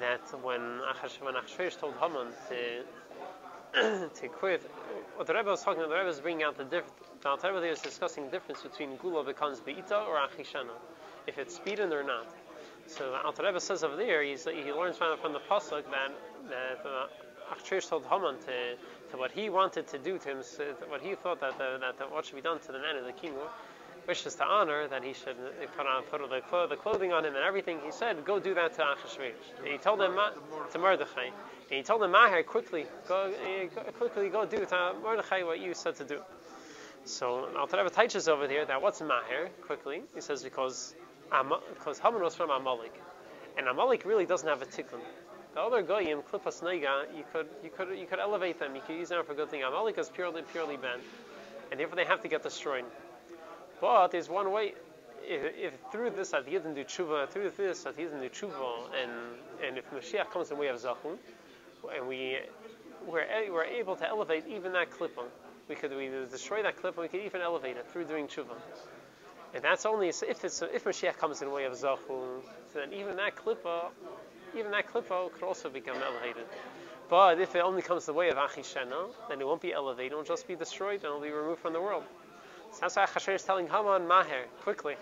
that 0.00 0.20
when 0.42 0.60
Achashverosh 0.60 1.78
told 1.78 1.94
Haman 2.00 2.28
to 2.48 2.84
to 4.08 4.28
quit, 4.28 4.62
what 5.16 5.26
the 5.26 5.34
Rebbe 5.34 5.50
was 5.50 5.62
talking 5.62 5.80
about, 5.80 5.90
the 5.90 5.96
Rebbe 5.96 6.06
was 6.08 6.20
bringing 6.20 6.44
out 6.44 6.56
the 6.56 6.64
difference. 6.64 6.92
The 7.20 7.28
Alter 7.28 7.52
Rebbe 7.52 7.68
was 7.68 7.80
discussing 7.80 8.24
the 8.24 8.30
difference 8.30 8.62
between 8.62 8.96
Gula 8.96 9.24
becomes 9.24 9.60
Be'ita 9.60 9.98
or 9.98 10.16
Achishana, 10.16 10.70
if 11.26 11.38
it's 11.38 11.54
speeding 11.54 11.92
or 11.92 12.02
not. 12.02 12.26
So 12.86 13.10
the 13.10 13.22
Alter 13.22 13.44
Rebbe 13.44 13.60
says 13.60 13.82
over 13.82 13.96
there, 13.96 14.22
he's, 14.22 14.44
he 14.44 14.72
learns 14.72 14.96
from, 14.96 15.18
from 15.18 15.32
the 15.32 15.40
pasuk 15.40 15.84
that 15.90 16.12
that 16.48 16.86
uh, 16.86 17.06
Achashverosh 17.54 17.88
told 17.88 18.04
Haman 18.06 18.36
to, 18.40 18.76
to 19.10 19.16
what 19.16 19.32
he 19.32 19.50
wanted 19.50 19.86
to 19.88 19.98
do 19.98 20.18
to 20.18 20.28
him, 20.28 20.42
so 20.42 20.64
what 20.88 21.00
he 21.00 21.14
thought 21.14 21.40
that, 21.40 21.58
the, 21.58 21.78
that 21.80 21.98
the, 21.98 22.04
what 22.04 22.24
should 22.24 22.36
be 22.36 22.40
done 22.40 22.60
to 22.60 22.72
the 22.72 22.78
man 22.78 22.96
of 22.96 23.04
the 23.04 23.12
king 23.12 23.32
wishes 24.06 24.36
to 24.36 24.44
honor, 24.44 24.86
that 24.86 25.02
he 25.02 25.12
should 25.12 25.36
uh, 25.36 25.66
put 25.76 25.86
on 25.86 26.02
put 26.04 26.30
the, 26.30 26.40
clo- 26.48 26.68
the 26.68 26.76
clothing 26.76 27.12
on 27.12 27.24
him 27.24 27.34
and 27.34 27.42
everything. 27.42 27.78
He 27.84 27.90
said, 27.90 28.24
go 28.24 28.38
do 28.38 28.54
that 28.54 28.74
to. 28.74 28.84
And 28.84 29.66
he 29.66 29.78
told 29.78 30.00
him 30.00 30.14
Ma- 30.14 30.30
to 30.70 30.78
Mordechai. 30.78 31.24
And 31.24 31.32
he 31.68 31.82
told 31.82 32.02
him, 32.02 32.12
Maher, 32.12 32.44
quickly, 32.44 32.86
go, 33.08 33.32
uh, 33.32 33.66
go 33.74 33.90
quickly 33.92 34.28
go 34.28 34.46
do 34.46 34.64
to 34.64 34.94
Mordechai 35.02 35.42
what 35.42 35.58
you 35.58 35.74
said 35.74 35.96
to 35.96 36.04
do. 36.04 36.20
So 37.04 37.48
Alter 37.58 37.78
Rebbe 37.78 37.90
teaches 37.90 38.28
over 38.28 38.48
here 38.48 38.64
that 38.64 38.80
what's 38.80 39.00
Maher, 39.00 39.48
quickly, 39.62 40.02
he 40.14 40.20
says 40.20 40.42
because 40.44 40.94
because 41.30 41.98
Haman 41.98 42.22
was 42.22 42.34
from 42.34 42.50
Amalek, 42.50 42.94
and 43.56 43.68
Amalek 43.68 44.04
really 44.04 44.26
doesn't 44.26 44.48
have 44.48 44.62
a 44.62 44.66
tikkun. 44.66 45.00
The 45.54 45.60
other 45.60 45.82
goyim, 45.82 46.20
klipas 46.20 46.62
Nega, 46.62 47.06
you 47.16 47.24
could 47.32 47.46
you 47.64 47.70
could 47.70 47.98
you 47.98 48.06
could 48.06 48.18
elevate 48.18 48.58
them. 48.58 48.74
You 48.74 48.82
could 48.86 48.96
use 48.96 49.08
them 49.08 49.24
for 49.24 49.34
good 49.34 49.50
thing. 49.50 49.62
Amalek 49.62 49.98
is 49.98 50.08
purely 50.08 50.42
purely 50.42 50.76
bad, 50.76 51.00
and 51.70 51.80
therefore 51.80 51.96
they 51.96 52.04
have 52.04 52.20
to 52.22 52.28
get 52.28 52.42
destroyed. 52.42 52.84
But 53.80 54.08
there's 54.08 54.28
one 54.28 54.52
way. 54.52 54.74
If, 55.28 55.56
if 55.56 55.74
through 55.90 56.10
this 56.10 56.30
didn't 56.30 56.74
do 56.74 56.84
tshuva, 56.84 57.28
through 57.30 57.50
this 57.56 57.84
he 57.96 58.04
do 58.04 58.28
tshuva, 58.28 58.90
and 59.02 59.10
and 59.66 59.78
if 59.78 59.90
Mashiach 59.90 60.30
comes 60.30 60.50
in 60.50 60.56
the 60.56 60.60
way 60.60 60.68
of 60.68 60.76
Zachun, 60.78 61.18
and 61.96 62.06
we 62.06 62.38
we're, 63.06 63.26
we're 63.50 63.64
able 63.64 63.96
to 63.96 64.08
elevate 64.08 64.44
even 64.46 64.72
that 64.72 64.90
klippa, 64.90 65.24
we 65.68 65.74
could 65.74 65.96
we 65.96 66.08
destroy 66.30 66.62
that 66.62 66.76
klippa, 66.76 66.98
we 66.98 67.08
could 67.08 67.22
even 67.22 67.40
elevate 67.40 67.76
it 67.76 67.86
through 67.90 68.04
doing 68.04 68.28
tshuva. 68.28 68.54
And 69.54 69.64
that's 69.64 69.86
only 69.86 70.08
if 70.08 70.44
it's 70.44 70.62
if 70.62 70.84
Mashiach 70.84 71.18
comes 71.18 71.42
in 71.42 71.48
the 71.48 71.54
way 71.54 71.64
of 71.64 71.72
Zachun, 71.72 72.42
then 72.74 72.92
even 72.92 73.16
that 73.16 73.36
klippa, 73.36 73.86
uh, 73.86 73.88
even 74.56 74.70
that 74.72 74.86
klippa 74.92 75.26
uh, 75.26 75.28
could 75.30 75.44
also 75.44 75.68
become 75.70 75.96
elevated. 76.02 76.46
But 77.08 77.40
if 77.40 77.54
it 77.54 77.60
only 77.60 77.82
comes 77.82 78.06
the 78.06 78.12
way 78.12 78.28
of 78.30 78.36
Achishena, 78.36 79.08
then 79.28 79.40
it 79.40 79.46
won't 79.46 79.62
be 79.62 79.72
elevated, 79.72 80.12
it 80.12 80.16
will 80.16 80.24
just 80.24 80.46
be 80.48 80.56
destroyed 80.56 81.04
and 81.04 81.04
it 81.04 81.10
will 81.10 81.20
be 81.20 81.30
removed 81.30 81.60
from 81.60 81.72
the 81.72 81.80
world. 81.80 82.04
So 82.72 82.80
that's 82.82 82.96
why 82.96 83.06
Achashverosh 83.06 83.36
is 83.36 83.42
telling 83.44 83.68
Haman, 83.68 84.06
Maher, 84.06 84.44
quickly. 84.62 84.96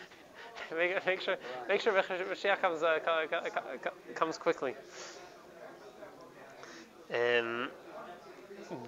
make, 0.76 1.04
make 1.06 1.20
sure, 1.20 1.36
make 1.68 1.80
sure 1.80 1.92
Mashiach 1.92 2.60
comes, 2.60 2.82
uh, 2.82 2.98
co- 3.04 3.26
co- 3.28 3.40
co- 3.50 3.78
co- 3.82 4.14
comes 4.14 4.38
quickly. 4.38 4.74
And 7.10 7.68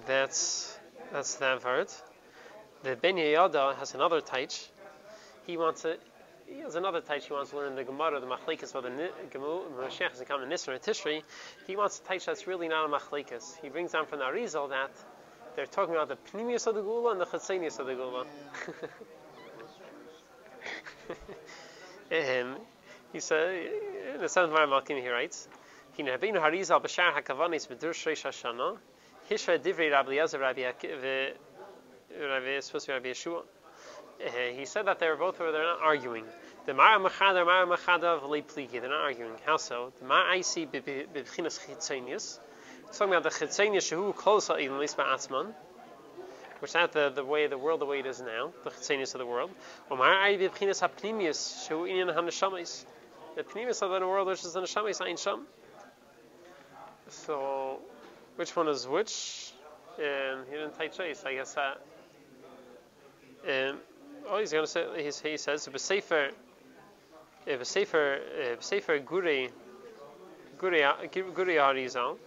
that's 0.05 0.77
that's 1.11 1.35
that 1.35 1.61
part. 1.61 1.93
The 2.81 2.95
Ben 2.95 3.15
Yehoyada 3.17 3.75
has 3.75 3.93
another 3.93 4.21
taich. 4.21 4.69
He 5.45 5.57
wants 5.57 5.83
it. 5.83 6.01
he 6.47 6.59
has 6.59 6.75
another 6.75 7.01
teach 7.01 7.25
he 7.25 7.33
wants 7.33 7.51
to 7.51 7.57
learn 7.57 7.75
the 7.75 7.83
Gemara, 7.83 8.21
the 8.21 8.25
Machlekes, 8.25 8.73
whether 8.73 8.89
Ni- 8.89 9.09
Gemu- 9.31 9.69
Mashiach 9.77 10.13
is 10.13 10.21
coming 10.25 10.49
Nisr 10.49 10.69
or 10.69 10.79
Tishri. 10.79 11.21
He 11.67 11.75
wants 11.75 11.99
to 11.99 12.07
teach 12.07 12.25
that's 12.25 12.47
really 12.47 12.69
not 12.69 12.85
a 12.85 12.89
Machlekes. 12.89 13.59
He 13.61 13.67
brings 13.67 13.91
down 13.91 14.05
from 14.05 14.19
the 14.19 14.25
Arizal 14.25 14.69
that 14.69 14.91
they're 15.57 15.65
talking 15.65 15.93
about 15.93 16.07
the 16.07 16.15
Pnimius 16.31 16.67
of 16.67 16.75
the 16.75 16.81
Gula 16.81 17.11
and 17.11 17.19
the 17.19 17.25
Chatzenius 17.25 17.79
of 17.79 17.87
the 17.87 17.95
Gula. 17.95 18.25
um, 22.45 22.57
he 23.11 23.19
said, 23.19 23.67
in 24.15 24.21
the 24.21 24.29
seventh 24.29 24.57
Malkim, 24.57 25.01
he 25.01 25.09
writes, 25.09 25.49
Hina 25.97 26.17
Rabbeinu 26.17 26.39
Harizal 26.39 26.81
b'shar 26.81 27.11
hakavanis 27.13 27.67
b'dur 27.67 27.91
shreish 27.91 28.23
hashana, 28.23 28.77
divrei 29.29 29.91
Rabbi 29.91 30.11
Eliezer 30.11 30.39
Rabbi 30.39 30.61
Ak- 32.11 32.43
v- 32.43 32.61
supposed 32.61 32.85
to 32.85 32.91
be 32.91 32.93
Rabbi 32.93 33.09
Yeshua. 33.09 33.43
Uh, 34.25 34.29
he 34.53 34.65
said 34.65 34.85
that 34.85 34.99
they 34.99 35.07
were 35.07 35.15
both 35.15 35.37
they're 35.37 35.51
not 35.51 35.79
arguing. 35.81 36.25
The 36.65 36.73
Mara 36.73 36.99
Machada, 36.99 37.45
Mara 37.45 37.65
Machada 37.65 38.03
of 38.03 38.23
Pligi, 38.23 38.71
they're 38.71 38.89
not 38.89 39.01
arguing. 39.01 39.31
How 39.45 39.57
so? 39.57 39.93
The 39.99 40.05
Ma 40.05 40.25
Aisi 40.25 40.67
b'bchinas 40.67 41.59
chitzenius. 41.65 42.39
It's 42.87 42.97
talking 42.97 43.13
about 43.13 43.23
the 43.23 43.29
chitzenius 43.29 43.89
shehu 43.89 44.13
close 44.15 44.49
in 44.49 44.77
least 44.77 44.97
ba'atzman, 44.97 45.53
which 46.59 46.71
is 46.71 46.75
not 46.75 46.91
the, 46.91 47.09
the 47.09 47.23
way 47.23 47.47
the 47.47 47.57
world 47.57 47.79
the 47.79 47.85
way 47.85 47.99
it 47.99 48.05
is 48.05 48.19
now, 48.19 48.51
the 48.65 48.71
chitzenius 48.71 49.15
of 49.15 49.19
the 49.19 49.25
world. 49.25 49.51
Or 49.89 49.97
Mara 49.97 50.17
Ai 50.17 50.35
b'bchinas 50.35 50.81
hapnimius 50.81 51.67
shehu 51.69 51.89
inyan 51.89 52.13
hanashamis. 52.13 52.85
The 53.35 53.43
pnimius 53.43 53.81
of 53.81 53.97
the 53.97 54.05
world, 54.05 54.27
which 54.27 54.43
is 54.43 54.51
the 54.51 54.61
neshamis, 54.61 55.05
ain 55.05 55.15
sham. 55.15 55.47
So, 57.07 57.79
which 58.35 58.53
one 58.55 58.67
is 58.67 58.85
which? 58.85 59.53
Um, 59.97 60.43
he 60.49 60.57
didn't 60.57 60.77
take 60.77 60.93
chase, 60.93 61.23
I 61.25 61.35
guess. 61.35 61.55
Um, 63.47 63.77
oh, 64.27 64.39
he's 64.39 64.51
going 64.51 64.65
to 64.65 64.71
say, 64.71 64.85
he's, 65.03 65.19
he 65.21 65.37
says, 65.37 65.67
B'sefer, 65.67 66.29
uh, 66.29 66.33
B'sefer, 67.47 68.19
uh, 68.19 68.55
B'sefer 68.57 69.03
Guri, 69.03 69.49
Guri, 70.57 70.81
Guri 71.11 71.55
Arizal, 71.57 72.17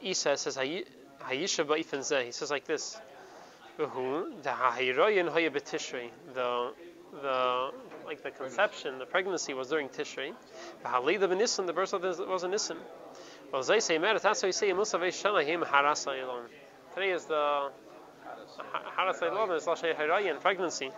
Isa 0.00 0.36
says, 0.36 0.56
"Hayi- 0.56 0.86
Hayisha 1.22 1.64
Ba'ifan 1.66 2.00
Zeh, 2.00 2.24
he 2.26 2.32
says 2.32 2.50
like 2.50 2.64
this, 2.64 2.98
the 3.76 3.86
the, 7.22 7.70
like 8.06 8.22
the 8.22 8.30
conception, 8.30 8.98
the 9.00 9.06
pregnancy 9.06 9.52
was 9.52 9.68
during 9.68 9.88
Tishrei, 9.88 10.32
B'Halida 10.84 11.28
B'Nisan, 11.28 11.66
the 11.66 11.72
birth 11.72 11.92
of 11.92 12.02
this 12.02 12.18
was 12.18 12.44
a 12.44 12.48
Nisan. 12.48 12.76
Well, 13.52 13.62
they 13.64 13.80
say, 13.80 13.98
Merit, 13.98 14.22
that's 14.22 14.42
why 14.42 14.46
you 14.46 14.52
say, 14.52 14.72
Musa 14.72 14.96
Ve'Shana 14.96 15.44
Him 15.44 15.62
Harasa. 15.62 16.14
Today 16.94 17.10
is 17.10 17.24
the 17.24 17.72
Harasa 18.96 19.30
Elon, 19.30 19.50
is 19.56 19.64
Lashei 19.64 19.94
Hirayin, 19.94 20.40
pregnancy. 20.40 20.90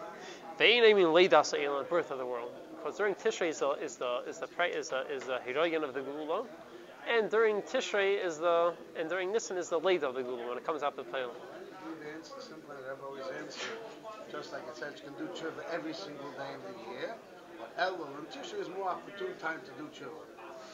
They 0.59 0.73
ain't 0.73 0.87
even 0.87 1.13
Leidas 1.13 1.55
Elon, 1.55 1.87
birth 1.89 2.11
of 2.11 2.19
the 2.19 2.27
world. 2.27 2.51
Because 2.77 2.99
during 2.99 3.15
Tishrei 3.15 3.49
is 3.51 3.61
the 3.61 3.71
is 3.83 3.97
the 3.97 4.23
is 4.27 4.39
the 4.39 4.49
is 4.65 4.89
the 4.89 5.07
is 5.13 5.25
the 5.25 5.39
Hirayin 5.47 5.85
of 5.85 5.95
the 5.95 6.03
Gula, 6.03 6.45
and 7.09 7.31
during 7.31 7.63
Tishrei 7.63 8.25
is 8.25 8.39
the 8.39 8.75
and 8.97 9.09
during 9.09 9.33
Nisan 9.33 9.57
is 9.57 9.69
the 9.69 9.79
Leda 9.79 10.09
of 10.09 10.15
the 10.15 10.23
Gula 10.23 10.49
when 10.49 10.59
it 10.59 10.65
comes 10.65 10.83
out 10.83 10.97
the 10.97 11.05
Pale. 11.05 11.33
The 11.33 12.41
simple 12.41 12.75
I've 12.91 13.03
always 13.05 13.25
answered. 13.39 13.79
Just 14.31 14.53
like 14.53 14.63
it 14.69 14.77
says 14.77 14.95
you 14.97 15.11
can 15.11 15.27
do 15.27 15.33
tshuva 15.33 15.63
every 15.73 15.93
single 15.93 16.31
day 16.33 16.55
in 16.55 16.61
the 16.63 16.93
year. 16.93 17.15
But 17.59 17.77
Elul 17.77 18.07
and 18.19 18.29
Tisha 18.31 18.61
is 18.61 18.69
more 18.69 18.89
opportune 18.91 19.37
time 19.41 19.61
to 19.61 19.71
do 19.83 19.89
tshuva. 19.91 20.23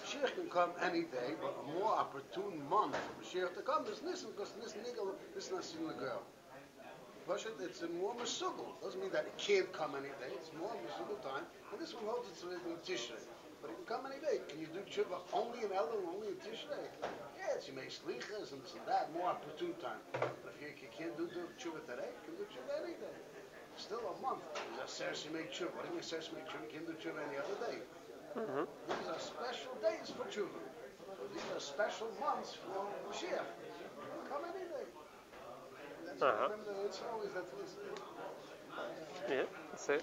Mashiach 0.04 0.35
can 0.35 0.48
come 0.48 0.70
any 0.83 1.02
day, 1.02 1.35
but 1.40 1.57
a 1.64 1.78
more 1.78 1.92
opportune 1.92 2.62
month 2.68 2.96
for 2.96 3.14
Mashiach 3.22 3.54
to 3.54 3.62
come 3.62 3.85
is 3.87 4.00
Nisan, 4.02 4.31
because 4.31 4.52
Nisan 4.61 4.83
Nigel 4.83 5.14
the 5.35 5.94
girl. 5.94 6.22
It's 7.29 7.85
a 7.85 7.88
more 8.01 8.17
Mesugel. 8.17 8.73
Doesn't 8.81 9.05
mean 9.05 9.12
that 9.12 9.29
it 9.29 9.37
can't 9.37 9.69
come 9.77 9.93
any 9.93 10.09
day. 10.17 10.33
It's 10.33 10.49
more 10.57 10.73
Mesugel 10.81 11.21
time. 11.21 11.45
And 11.69 11.77
this 11.77 11.93
one 11.93 12.09
holds 12.09 12.25
it's 12.33 12.41
in 12.41 12.57
Tishrei. 12.81 13.21
But 13.61 13.69
it 13.69 13.77
can 13.77 13.85
come 13.85 14.09
any 14.09 14.17
day. 14.25 14.41
Can 14.49 14.64
you 14.64 14.71
do 14.73 14.81
tshuva 14.88 15.21
only 15.37 15.61
in 15.61 15.69
Elul, 15.77 16.09
only 16.09 16.33
in 16.33 16.41
Tishrei? 16.41 16.88
Yes, 17.37 17.69
you 17.69 17.77
make 17.77 17.93
slichas 17.93 18.57
and 18.57 18.64
this 18.64 18.73
and 18.81 18.88
that. 18.88 19.12
More 19.12 19.29
opportune 19.29 19.77
time. 19.77 20.01
But 20.17 20.57
if 20.57 20.64
you, 20.64 20.73
you 20.73 20.88
can't 20.88 21.12
do, 21.21 21.29
do 21.29 21.45
tshuva 21.61 21.85
today, 21.85 22.09
you 22.09 22.23
can 22.25 22.35
do 22.41 22.49
tshuva 22.49 22.81
any 22.81 22.97
day. 22.97 23.19
Still 23.77 24.09
a 24.09 24.17
month. 24.25 24.41
There's 24.81 24.88
a 24.88 24.88
seriously 24.88 25.29
make 25.37 25.53
tshuva. 25.53 25.77
What 25.77 25.85
do 25.85 25.93
you 25.93 26.01
mean 26.01 26.09
seriously 26.09 26.41
make 26.41 26.49
tshuva? 26.49 26.64
You 26.64 26.73
can't 26.81 26.88
do 26.88 26.97
tshuva 26.97 27.21
any 27.29 27.37
other 27.37 27.59
day. 27.61 27.79
Mm-hmm. 28.41 28.64
These 28.88 29.09
are 29.12 29.21
special 29.21 29.77
days 29.85 30.09
for 30.17 30.25
tshuva. 30.33 30.64
So 31.12 31.29
these 31.29 31.45
are 31.53 31.61
special 31.61 32.09
months 32.25 32.57
for 32.57 32.88
Mashiach. 33.05 33.67
Come 36.20 36.28
any 36.28 36.37
day. 36.37 36.42
That's 36.42 36.42
Uh-huh. 36.42 36.48
remember, 36.50 36.87
it's 36.87 37.00
always 37.12 37.33
that. 37.33 37.44
Yeah, 39.28 39.42
that's 39.70 39.88
it. 39.88 40.02